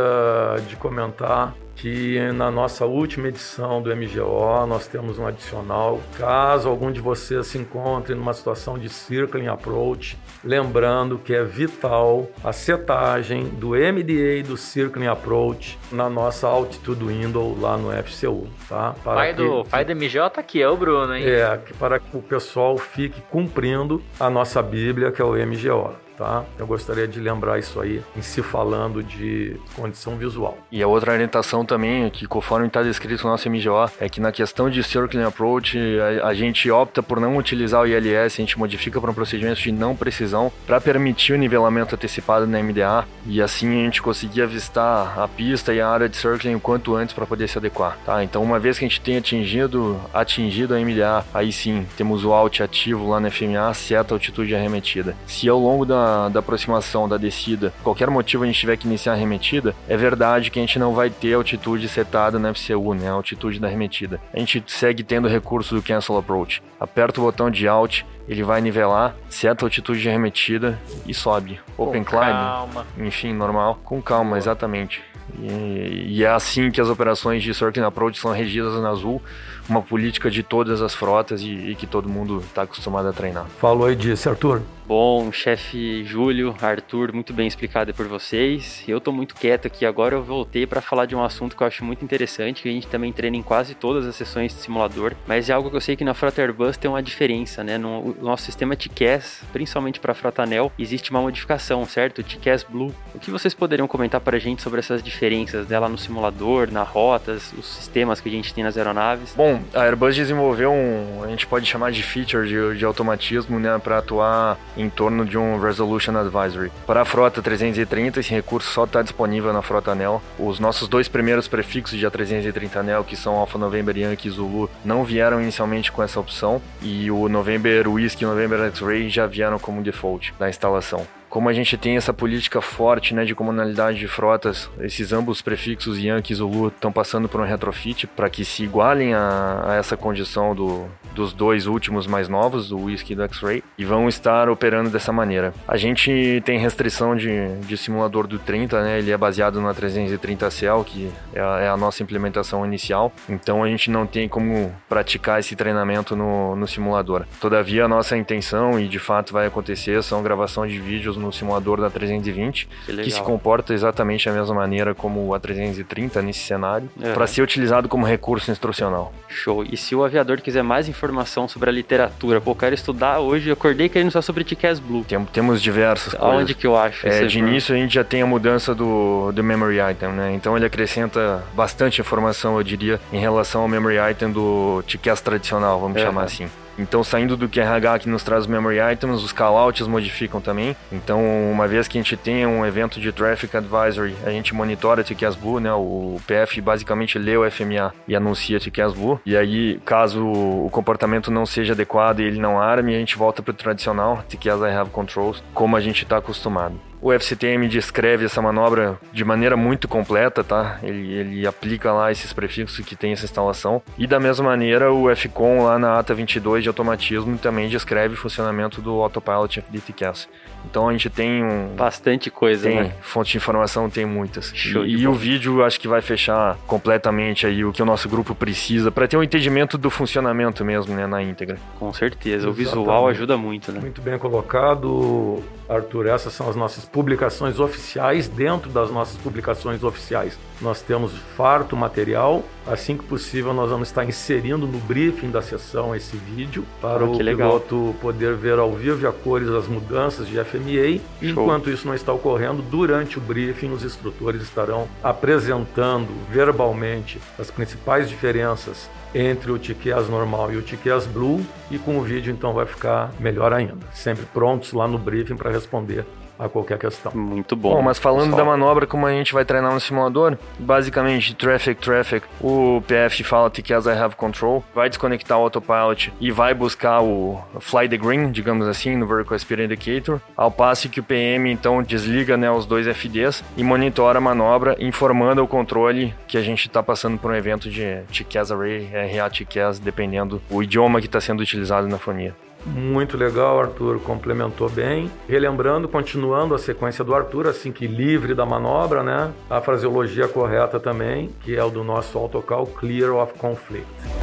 de 0.69 0.75
comentar 0.77 1.55
que 1.77 2.21
na 2.33 2.51
nossa 2.51 2.85
última 2.85 3.29
edição 3.29 3.81
do 3.81 3.95
MGO 3.95 4.67
nós 4.67 4.87
temos 4.87 5.19
um 5.19 5.27
adicional. 5.27 6.01
Caso 6.17 6.69
algum 6.69 6.93
de 6.93 7.01
vocês 7.01 7.47
se 7.47 7.59
encontre 7.59 8.15
numa 8.15 8.33
situação 8.33 8.79
de 8.79 8.89
circling 8.89 9.49
approach, 9.49 10.19
lembrando 10.45 11.19
que 11.19 11.35
é 11.35 11.43
vital 11.43 12.29
a 12.45 12.53
setagem 12.53 13.45
do 13.45 13.71
MDA 13.71 14.43
do 14.47 14.57
circling 14.57 15.07
approach 15.07 15.79
na 15.91 16.11
nossa 16.11 16.47
altitude 16.47 17.05
window 17.05 17.57
lá 17.61 17.77
no 17.77 17.91
FCU, 18.03 18.49
tá? 18.69 18.95
Para 19.03 19.15
pai, 19.15 19.35
que, 19.35 19.43
do, 19.43 19.65
pai 19.65 19.85
do 19.85 19.97
MGO 19.97 20.31
tá 20.31 20.41
aqui, 20.41 20.61
é 20.61 20.69
o 20.69 20.77
Bruno, 20.77 21.15
hein? 21.15 21.25
É, 21.25 21.59
para 21.79 21.99
que 21.99 22.17
o 22.17 22.23
pessoal 22.23 22.77
fique 22.77 23.21
cumprindo 23.31 24.03
a 24.21 24.29
nossa 24.29 24.63
Bíblia, 24.63 25.11
que 25.11 25.23
é 25.23 25.25
o 25.25 25.35
MGO 25.35 25.95
tá? 26.23 26.45
Eu 26.59 26.67
gostaria 26.67 27.09
de 27.09 27.19
lembrar 27.19 27.59
isso 27.59 27.81
aí, 27.81 28.03
em 28.17 28.23
se 28.23 28.43
falando 28.43 28.72
de 29.03 29.57
condição 29.77 30.17
visual. 30.17 30.57
E 30.71 30.83
a 30.83 30.87
outra 30.87 31.13
orientação 31.13 31.65
também, 31.65 32.09
que 32.11 32.27
conforme 32.27 32.67
está 32.67 32.83
descrito 32.83 33.25
no 33.25 33.31
nosso 33.31 33.49
MGO, 33.49 33.91
é 34.01 34.09
que 34.09 34.21
na 34.21 34.33
questão 34.33 34.71
de 34.71 34.83
Circling 34.83 35.25
Approach, 35.25 35.79
a, 36.23 36.29
a 36.29 36.35
gente 36.35 36.71
opta 36.71 37.03
por 37.03 37.21
não 37.21 37.37
utilizar 37.37 37.83
o 37.83 37.87
ILS, 37.87 38.35
a 38.35 38.43
gente 38.43 38.59
modifica 38.59 39.01
para 39.01 39.11
um 39.11 39.15
procedimento 39.15 39.61
de 39.61 39.73
não 39.73 39.97
precisão, 39.97 40.53
para 40.67 40.81
permitir 40.81 41.33
o 41.33 41.39
nivelamento 41.39 41.95
antecipado 41.95 42.47
na 42.47 42.63
MDA, 42.63 43.07
e 43.27 43.41
assim 43.41 43.69
a 43.69 43.85
gente 43.85 44.03
conseguir 44.03 44.43
avistar 44.43 45.19
a 45.19 45.29
pista 45.29 45.73
e 45.73 45.81
a 45.81 45.89
área 45.89 46.09
de 46.09 46.17
Circling 46.17 46.55
o 46.55 46.61
quanto 46.61 46.95
antes 46.95 47.15
para 47.15 47.27
poder 47.27 47.49
se 47.49 47.59
adequar, 47.59 47.99
tá? 48.05 48.23
Então 48.23 48.43
uma 48.43 48.59
vez 48.59 48.79
que 48.79 48.85
a 48.85 48.89
gente 48.89 49.01
tenha 49.01 49.19
atingido, 49.19 50.01
atingido 50.13 50.75
a 50.75 50.79
MDA, 50.79 51.25
aí 51.33 51.53
sim, 51.53 51.87
temos 51.97 52.25
o 52.25 52.33
alt 52.33 52.61
ativo 52.61 53.09
lá 53.09 53.21
na 53.21 53.31
FMA, 53.31 53.73
seta 53.75 54.15
altitude 54.15 54.55
arremetida. 54.55 55.17
Se 55.27 55.49
ao 55.49 55.59
longo 55.59 55.85
da 55.85 56.13
da, 56.29 56.41
aproximação, 56.41 57.09
da 57.09 57.17
descida, 57.17 57.73
qualquer 57.83 58.11
motivo 58.11 58.45
a 58.45 58.47
gente 58.47 58.62
tiver 58.63 58.77
que 58.77 58.87
iniciar 58.87 59.13
a 59.13 59.17
arremetida, 59.17 59.75
é 59.89 59.97
verdade 59.97 60.51
que 60.51 60.59
a 60.59 60.63
gente 60.63 60.79
não 60.79 60.95
vai 60.95 61.11
ter 61.11 61.35
altitude 61.35 61.89
setada 61.89 62.39
na 62.39 62.55
FCU, 62.55 62.95
né? 62.95 63.09
A 63.09 63.13
altitude 63.13 63.59
da 63.59 63.67
arremetida. 63.67 64.21
A 64.33 64.39
gente 64.39 64.63
segue 64.67 65.03
tendo 65.03 65.29
recurso 65.29 65.75
do 65.75 65.83
Cancel 65.83 66.17
Approach. 66.17 66.63
Aperta 66.79 67.21
o 67.21 67.25
botão 67.25 67.51
de 67.51 67.67
Alt, 67.67 68.03
ele 68.29 68.43
vai 68.43 68.61
nivelar, 68.61 69.15
seta 69.29 69.65
a 69.65 69.67
altitude 69.67 70.01
de 70.01 70.09
arremetida 70.09 70.79
e 71.07 71.13
sobe. 71.13 71.61
Open 71.77 72.05
com 72.05 72.11
climb, 72.11 72.33
calma. 72.33 72.87
enfim, 72.99 73.33
normal. 73.33 73.81
Com 73.85 74.01
calma, 74.01 74.39
exatamente. 74.39 75.03
E, 75.39 76.19
e, 76.19 76.25
é 76.25 76.29
assim 76.29 76.71
que 76.71 76.81
as 76.81 76.89
operações 76.89 77.43
de 77.43 77.55
Circling 77.55 77.85
Approach 77.85 78.19
são 78.19 78.33
regidas 78.33 78.75
na 78.81 78.91
Azul, 78.91 79.23
uma 79.69 79.83
política 79.83 80.31
de 80.31 80.43
todas 80.43 80.83
as 80.83 80.95
frotas 80.95 81.43
e, 81.43 81.71
e 81.71 81.75
que 81.75 81.87
todo 81.87 82.09
mundo 82.09 82.39
está 82.41 82.63
acostumado 82.63 83.09
a 83.09 83.13
treinar. 83.13 83.47
Falou 83.59 83.87
aí 83.87 83.97
disso, 83.97 84.29
Arthur 84.29 84.63
bom, 84.93 85.33
chefe 85.33 86.05
Júlio, 86.05 86.55
Arthur, 86.61 87.15
muito 87.15 87.33
bem 87.33 87.47
explicado 87.47 87.95
por 87.95 88.07
vocês. 88.07 88.85
Eu 88.87 89.01
tô 89.01 89.11
muito 89.11 89.35
quieto 89.35 89.65
aqui 89.65 89.87
agora, 89.87 90.17
eu 90.17 90.23
voltei 90.23 90.67
para 90.67 90.83
falar 90.83 91.07
de 91.07 91.17
um 91.17 91.25
assunto 91.25 91.57
que 91.57 91.63
eu 91.63 91.67
acho 91.67 91.83
muito 91.83 92.05
interessante, 92.05 92.63
que 92.63 92.69
a 92.69 92.73
gente 92.73 92.87
também 92.87 93.11
treina 93.11 93.39
em 93.39 93.43
quase 93.43 93.75
todas 93.75 94.07
as 94.07 94.15
sessões 94.15 94.55
de 94.55 94.61
simulador, 94.61 95.15
mas 95.27 95.49
é 95.49 95.55
algo 95.55 95.71
que 95.71 95.77
eu 95.77 95.81
sei 95.81 95.97
que 95.97 96.05
na 96.05 96.13
frota 96.13 96.43
Airbus 96.43 96.77
tem 96.77 96.91
uma 96.91 97.03
diferença, 97.03 97.65
né? 97.65 97.79
No 97.79 98.15
nosso 98.21 98.45
sistema 98.45 98.77
TCAS, 98.77 99.43
principalmente 99.51 99.99
para 99.99 100.13
a 100.13 100.15
frota 100.15 100.43
Anel, 100.43 100.71
existe 100.79 101.11
uma 101.11 101.23
modificação, 101.23 101.87
certo? 101.87 102.23
TCAS 102.23 102.63
Blue. 102.63 102.95
O 103.15 103.19
que 103.19 103.31
vocês 103.31 103.55
poderiam 103.55 103.89
comentar 103.89 104.21
para 104.21 104.37
a 104.37 104.41
gente 104.41 104.61
sobre 104.61 104.81
essas 104.81 105.03
diferenças 105.03 105.67
dela 105.67 105.89
no 105.89 105.97
simulador, 105.97 106.71
nas 106.71 106.87
rotas, 106.87 107.51
os 107.57 107.67
sistemas 107.67 108.21
que 108.21 108.29
a 108.29 108.33
gente 108.33 108.53
tem 108.53 108.63
nas 108.63 108.77
aeronaves? 108.77 109.33
Bom, 109.35 109.52
a 109.75 109.83
Airbus 109.83 110.15
desenvolveu 110.15 110.73
um, 110.73 111.23
a 111.25 111.29
gente 111.29 111.47
pode 111.47 111.67
chamar 111.67 111.93
de 111.93 112.03
feature 112.03 112.49
de, 112.49 112.79
de 112.79 112.85
automatismo, 112.85 113.59
né, 113.59 113.79
para 113.83 113.99
atuar 113.99 114.59
em 114.77 114.89
torno 114.89 115.25
de 115.25 115.37
um 115.37 115.59
Resolution 115.59 116.17
Advisory. 116.17 116.71
Para 116.87 117.03
a 117.03 117.05
frota 117.05 117.43
330, 117.43 118.21
esse 118.21 118.31
recurso 118.31 118.71
só 118.73 118.85
está 118.85 119.03
disponível 119.03 119.53
na 119.53 119.63
frota 119.63 119.93
ANEL. 119.93 120.23
Os 120.39 120.59
nossos 120.59 120.89
dois 120.89 121.09
primeiros 121.09 121.49
prefixos 121.49 121.99
de 121.99 122.07
A330 122.07 122.77
ANEL, 122.77 123.05
que 123.05 123.17
são 123.17 123.35
Alpha 123.35 123.59
November 123.59 123.97
Yankee 123.97 124.29
e 124.29 124.31
Zulu, 124.31 124.71
não 124.85 125.05
vieram 125.05 125.41
inicialmente 125.41 125.91
com 125.91 126.03
essa 126.03 126.21
opção, 126.21 126.61
e 126.81 127.11
o 127.11 127.29
November 127.29 127.89
Whiskey 127.89 128.25
e 128.25 128.27
November 128.27 128.61
X-Ray 128.67 129.09
já 129.09 129.27
vieram 129.27 129.59
como 129.59 129.83
default 129.83 130.35
da 130.39 130.49
instalação 130.49 131.07
como 131.33 131.49
a 131.49 131.53
gente 131.55 131.79
tem 131.79 131.97
essa 131.97 132.13
política 132.13 132.61
forte 132.61 133.15
né, 133.15 133.25
de 133.25 133.35
comunalidade 133.35 133.99
de 133.99 134.07
frotas, 134.07 134.69
esses 134.81 135.15
ambos 135.15 135.41
prefixos 135.41 135.99
Yankee 135.99 136.35
e 136.35 136.37
Zulu 136.37 136.69
estão 136.69 136.93
passando 136.93 137.27
por 137.27 137.41
um 137.41 137.45
retrofit 137.45 138.07
para 138.07 138.29
que 138.29 138.45
se 138.45 138.63
igualem 138.63 139.15
a, 139.15 139.63
a 139.67 139.75
essa 139.77 139.97
condição 139.97 140.55
do, 140.55 140.87
dos 141.15 141.33
dois 141.33 141.67
últimos 141.67 142.07
mais 142.07 142.29
novos, 142.29 142.69
do 142.69 142.79
Whisky 142.79 143.13
e 143.13 143.17
do 143.17 143.23
X-Ray, 143.25 143.63
e 143.79 143.85
vão 143.85 144.09
estar 144.09 144.49
operando 144.49 144.91
dessa 144.91 145.13
maneira. 145.13 145.53
A 145.67 145.77
gente 145.77 146.43
tem 146.45 146.59
restrição 146.59 147.17
de, 147.17 147.57
de 147.61 147.77
simulador 147.77 148.27
do 148.27 148.39
30, 148.39 148.83
né, 148.83 148.99
ele 148.99 149.11
é 149.11 149.17
baseado 149.17 149.61
na 149.61 149.73
330 149.75 150.51
Cell, 150.51 150.85
que 150.85 151.11
é 151.35 151.41
a, 151.41 151.61
é 151.61 151.69
a, 151.69 151.77
nossa 151.77 152.03
implementação 152.03 152.65
inicial, 152.65 153.13
então 153.29 153.63
a 153.63 153.69
gente 153.69 153.91
não 153.91 154.07
tem 154.07 154.29
como 154.29 154.75
praticar 154.89 155.41
esse 155.41 155.57
treinamento 155.57 156.15
no, 156.15 156.55
no 156.57 156.67
simulador. 156.67 157.25
Todavia, 157.41 157.85
a 157.85 157.89
nossa 157.89 158.17
intenção, 158.17 158.79
e 158.79 158.89
de 158.89 158.99
fato 158.99 159.33
vai 159.33 159.47
acontecer, 159.47 160.03
são 160.03 160.23
gravação 160.23 160.67
de 160.67 160.79
vídeos 160.79 161.17
no 161.17 161.33
simulador 161.33 161.81
da 161.81 161.91
320, 161.91 162.69
que, 162.87 162.97
que, 162.97 163.11
se 163.11 163.23
comporta 163.23 163.75
exatamente 163.75 164.27
da 164.27 164.33
mesma 164.33 164.55
maneira 164.55 164.95
como 164.95 165.35
a 165.35 165.41
330 165.41 166.23
nesse 166.23 166.41
cenário, 166.41 166.89
uhum. 166.97 167.13
para 167.13 167.27
ser 167.27 167.43
utilizado 167.43 167.89
como 167.89 168.07
recurso 168.07 168.51
instrucional. 168.51 169.13
Show. 169.29 169.65
E 169.65 169.77
se 169.77 169.95
o 169.95 170.05
aviador 170.05 170.41
quiser 170.41 170.63
mais 170.63 170.89
informação 171.03 171.49
sobre 171.49 171.69
a 171.69 171.73
literatura, 171.73 172.41
pô, 172.41 172.55
quero 172.55 172.75
estudar 172.75 173.19
hoje, 173.19 173.49
eu 173.49 173.55
acordei 173.55 173.89
querendo 173.89 174.13
só 174.13 174.23
sobre 174.23 174.45
TCAS 174.45 174.79
Blue. 174.79 175.05
Tem, 175.05 175.23
temos 175.27 175.61
diversas 175.61 176.15
coisas. 176.15 176.41
Onde 176.41 176.55
que 176.55 176.67
eu 176.67 176.77
acho? 176.77 177.09
É, 177.09 177.25
de 177.25 177.39
início 177.41 177.75
a 177.75 177.79
gente 177.79 177.95
já 177.95 178.05
tem 178.05 178.23
a 178.23 178.27
mudança 178.27 178.75
do, 178.75 179.33
do 179.33 179.43
memory 179.43 179.79
item, 179.91 180.11
né? 180.11 180.33
Então 180.33 180.57
ele 180.57 180.65
acrescenta 180.65 181.43
bastante 181.55 182.01
informação, 182.01 182.57
eu 182.57 182.63
diria, 182.63 183.01
em 183.13 183.19
relação 183.19 183.63
ao 183.63 183.69
memory 183.69 183.97
item 184.13 184.31
do 184.31 184.85
TCAS 184.87 185.21
tradicional, 185.21 185.81
vamos 185.81 186.01
uhum. 186.01 186.07
chamar 186.07 186.25
assim. 186.25 186.49
Então, 186.79 187.05
saindo 187.05 187.37
do 187.37 187.49
QRH 187.49 188.01
que 188.01 188.09
nos 188.09 188.23
traz 188.23 188.47
memory 188.47 188.79
items, 188.93 189.23
os 189.23 189.33
callouts 189.33 189.87
modificam 189.87 190.41
também. 190.41 190.77
Então, 190.91 191.21
uma 191.51 191.69
vez 191.69 191.89
que 191.89 191.99
a 191.99 192.03
gente 192.03 192.17
tenha 192.17 192.49
um 192.49 192.65
evento 192.65 193.01
de 193.01 193.13
Traffic 193.13 193.57
Advisory, 193.57 194.15
a 194.25 194.31
gente 194.31 194.55
monitora 194.55 195.05
TQS 195.05 195.37
Blue, 195.37 195.61
né? 195.61 195.73
O 195.73 196.21
PF 196.27 196.61
basicamente 196.61 197.19
lê 197.19 197.37
o 197.37 197.51
FMA 197.51 197.93
e 198.07 198.17
anuncia 198.17 198.61
TQS 198.61 198.95
Blue. 198.95 199.21
E 199.25 199.37
aí, 199.37 199.81
caso 199.85 200.23
o 200.25 200.71
comportamento 200.71 201.31
não 201.31 201.47
seja 201.47 201.73
adequado 201.73 202.21
e 202.21 202.25
ele 202.25 202.41
não 202.41 202.61
arme, 202.61 202.95
a 202.95 202.99
gente 202.99 203.17
volta 203.17 203.43
para 203.43 203.53
o 203.53 203.55
tradicional, 203.55 204.25
TQS 204.29 204.61
I 204.61 204.71
Have 204.71 204.91
Controls, 204.91 205.43
como 205.55 205.77
a 205.77 205.81
gente 205.81 206.03
está 206.03 206.17
acostumado. 206.17 206.92
O 207.03 207.13
FCTM 207.13 207.67
descreve 207.67 208.27
essa 208.27 208.41
manobra 208.41 208.97
de 209.13 209.25
maneira 209.25 209.57
muito 209.57 209.89
completa, 209.89 210.45
tá? 210.45 210.79
Ele, 210.85 211.13
ele 211.13 211.47
aplica 211.49 211.93
lá 211.93 212.13
esses 212.13 212.33
prefixos 212.33 212.87
que 212.87 212.95
tem 212.95 213.13
essa 213.13 213.25
instalação. 213.25 213.83
E 213.99 214.07
da 214.07 214.21
mesma 214.21 214.45
maneira, 214.45 214.93
o 214.93 215.13
FCOM 215.15 215.65
lá 215.65 215.81
na 215.81 215.99
ata 215.99 216.15
22 216.15 216.63
de 216.63 216.69
automatismo 216.69 217.37
também 217.39 217.69
descreve 217.69 218.15
o 218.15 218.17
funcionamento 218.17 218.81
do 218.81 219.03
Autopilot 219.03 219.59
FDTCAS. 219.59 220.29
Então 220.65 220.89
a 220.89 220.93
gente 220.93 221.11
tem 221.11 221.45
um... 221.45 221.75
Bastante 221.77 222.31
coisa, 222.31 222.69
tem, 222.69 222.83
né? 222.83 222.95
Fonte 223.01 223.33
de 223.33 223.37
informação 223.37 223.89
tem 223.91 224.05
muitas. 224.05 224.53
Show 224.55 224.85
e, 224.85 225.03
e 225.03 225.07
o 225.07 225.13
vídeo 225.13 225.65
acho 225.65 225.79
que 225.79 225.89
vai 225.89 226.01
fechar 226.01 226.57
completamente 226.67 227.47
aí 227.47 227.65
o 227.65 227.73
que 227.73 227.83
o 227.83 227.87
nosso 227.87 228.09
grupo 228.09 228.35
precisa 228.35 228.91
para 228.91 229.07
ter 229.07 229.17
um 229.17 229.23
entendimento 229.23 229.77
do 229.77 229.91
funcionamento 229.91 230.65
mesmo, 230.65 230.95
né, 230.95 231.07
na 231.07 231.23
íntegra. 231.23 231.59
Com 231.79 231.93
certeza. 231.93 232.49
Exatamente. 232.49 232.49
O 232.49 232.53
visual 232.53 233.09
ajuda 233.09 233.37
muito, 233.37 233.73
né? 233.73 233.81
Muito 233.81 234.01
bem 234.01 234.19
colocado, 234.19 235.43
Arthur. 235.69 236.07
Essas 236.07 236.33
são 236.33 236.49
as 236.49 236.57
nossas 236.57 236.85
publicações 236.85 237.59
oficiais. 237.59 238.29
Dentro 238.29 238.71
das 238.71 238.91
nossas 238.91 239.17
publicações 239.19 239.83
oficiais, 239.83 240.39
nós 240.61 240.81
temos 240.83 241.13
farto 241.37 241.77
material. 241.77 242.45
Assim 242.67 242.97
que 242.97 243.05
possível, 243.05 243.53
nós 243.53 243.71
vamos 243.71 243.89
estar 243.89 244.05
inserindo 244.05 244.67
no 244.67 244.79
briefing 244.79 245.31
da 245.31 245.43
sessão 245.43 245.95
esse 245.95 246.17
vídeo 246.17 246.65
para 246.81 247.05
ah, 247.05 247.09
o 247.09 247.19
piloto 247.19 247.95
poder 248.01 248.35
ver 248.37 248.59
ao 248.59 248.73
vivo 248.73 249.03
e 249.03 249.07
a 249.07 249.13
cores 249.13 249.49
as 249.49 249.67
mudanças 249.67 250.29
de 250.29 250.39
FMA. 250.53 251.01
Show. 251.21 251.43
Enquanto 251.45 251.71
isso 251.71 251.87
não 251.87 251.95
está 251.95 252.13
ocorrendo, 252.13 252.63
durante 252.63 253.19
o 253.19 253.21
briefing, 253.21 253.71
os 253.71 253.83
instrutores 253.83 254.43
estarão 254.43 254.89
apresentando 255.03 256.09
verbalmente 256.31 257.19
as 257.39 257.51
principais 257.51 258.09
diferenças 258.09 258.91
entre 259.15 259.51
o 259.51 259.59
TQAS 259.59 260.09
normal 260.09 260.53
e 260.53 260.57
o 260.57 260.63
TQAS 260.63 261.07
Blue 261.07 261.45
e 261.71 261.79
com 261.79 261.99
o 261.99 262.03
vídeo 262.03 262.33
então 262.33 262.53
vai 262.53 262.67
ficar 262.67 263.13
melhor 263.21 263.53
ainda. 263.53 263.87
Sempre 263.93 264.25
prontos 264.27 264.73
lá 264.73 264.89
no 264.89 264.99
briefing 264.99 265.37
para 265.37 265.51
responder 265.51 266.07
a 266.43 266.49
qualquer 266.49 266.79
questão. 266.79 267.13
Muito 267.15 267.55
bom. 267.55 267.77
Bom, 267.77 267.83
mas 267.83 267.99
falando 267.99 268.31
pessoal. 268.31 268.39
da 268.39 268.45
manobra, 268.45 268.87
como 268.87 269.07
a 269.07 269.13
gente 269.13 269.33
vai 269.33 269.45
treinar 269.45 269.73
no 269.73 269.81
simulador, 269.81 270.37
basicamente, 270.59 271.35
traffic, 271.35 271.81
traffic, 271.81 272.27
o 272.41 272.83
PF 272.87 273.23
fala 273.23 273.51
que 273.51 273.73
as 273.73 273.87
I 273.87 273.91
have 273.91 274.17
control, 274.17 274.65
vai 274.75 274.89
desconectar 274.89 275.39
o 275.39 275.43
autopilot 275.43 276.13
e 276.21 276.31
vai 276.31 276.55
buscar 276.55 277.01
o 277.01 277.41
fly 277.61 277.89
the 277.89 277.97
green, 277.97 278.31
digamos 278.31 278.67
assim, 278.67 278.97
no 278.97 279.07
Vertical 279.07 279.39
Speed 279.39 279.61
Indicator, 279.61 280.21
ao 280.37 280.51
passo 280.51 280.89
que 280.89 281.01
o 281.01 281.03
PM, 281.03 281.51
então, 281.51 281.83
desliga 281.83 282.37
né, 282.37 282.51
os 282.51 282.67
dois 282.67 282.87
FDs 282.87 283.45
e 283.57 283.63
monitora 283.63 284.19
a 284.19 284.21
manobra, 284.21 284.77
informando 284.81 285.43
o 285.43 285.49
controle 285.49 286.15
que 286.27 286.37
a 286.37 286.43
gente 286.43 286.67
está 286.67 286.83
passando 286.83 287.19
por 287.19 287.31
um 287.31 287.35
evento 287.35 287.71
de 287.71 288.03
TCAS 288.13 288.51
Array, 288.51 288.89
RA 289.17 289.31
TCAS, 289.31 289.79
dependendo 289.79 290.43
o 290.51 290.63
idioma 290.63 291.01
que 291.01 291.07
está 291.07 291.21
sendo 291.21 291.41
utilizado 291.41 291.87
na 291.87 291.99
fonia. 291.99 292.35
Muito 292.65 293.17
legal, 293.17 293.61
Arthur 293.61 293.99
complementou 294.01 294.69
bem. 294.69 295.11
Relembrando, 295.29 295.89
continuando 295.89 296.55
a 296.55 296.59
sequência 296.59 297.05
do 297.05 297.15
Arthur, 297.15 297.49
assim 297.49 297.73
que 297.73 297.87
livre 297.87 298.35
da 298.35 298.47
manobra, 298.47 299.03
né? 299.03 299.33
A 299.51 299.61
fraseologia 299.61 300.29
correta 300.29 300.79
também, 300.79 301.31
que 301.43 301.57
é 301.57 301.65
o 301.65 301.71
do 301.71 301.83
nosso 301.83 302.17
autocal 302.17 302.67
Clear 302.67 303.13
of 303.15 303.35
Conflict. 303.35 304.22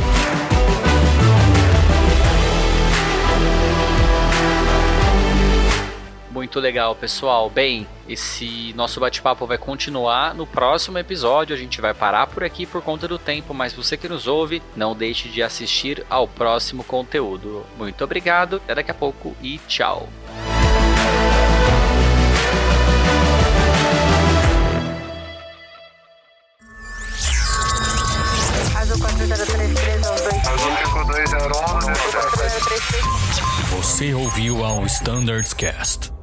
Muito 6.50 6.62
legal, 6.62 6.96
pessoal. 6.96 7.48
Bem, 7.48 7.88
esse 8.08 8.74
nosso 8.74 9.00
bate-papo 9.00 9.46
vai 9.46 9.60
continuar 9.60 10.34
no 10.34 10.48
próximo 10.48 10.98
episódio. 10.98 11.56
A 11.56 11.60
gente 11.60 11.80
vai 11.80 11.94
parar 11.94 12.26
por 12.26 12.44
aqui 12.44 12.66
por 12.66 12.82
conta 12.82 13.08
do 13.08 13.20
tempo, 13.20 13.54
mas 13.54 13.72
você 13.72 13.96
que 13.96 14.10
nos 14.10 14.26
ouve, 14.26 14.60
não 14.76 14.96
deixe 14.96 15.30
de 15.30 15.44
assistir 15.44 16.04
ao 16.10 16.28
próximo 16.28 16.84
conteúdo. 16.84 17.64
Muito 17.78 18.04
obrigado, 18.04 18.56
até 18.56 18.74
daqui 18.74 18.90
a 18.90 18.96
pouco 18.96 19.38
e 19.44 19.60
tchau. 19.68 20.10
Você 33.70 34.16
ouviu 34.16 34.66
ao 34.66 34.84
Standards 34.88 35.54
Cast. 35.54 36.19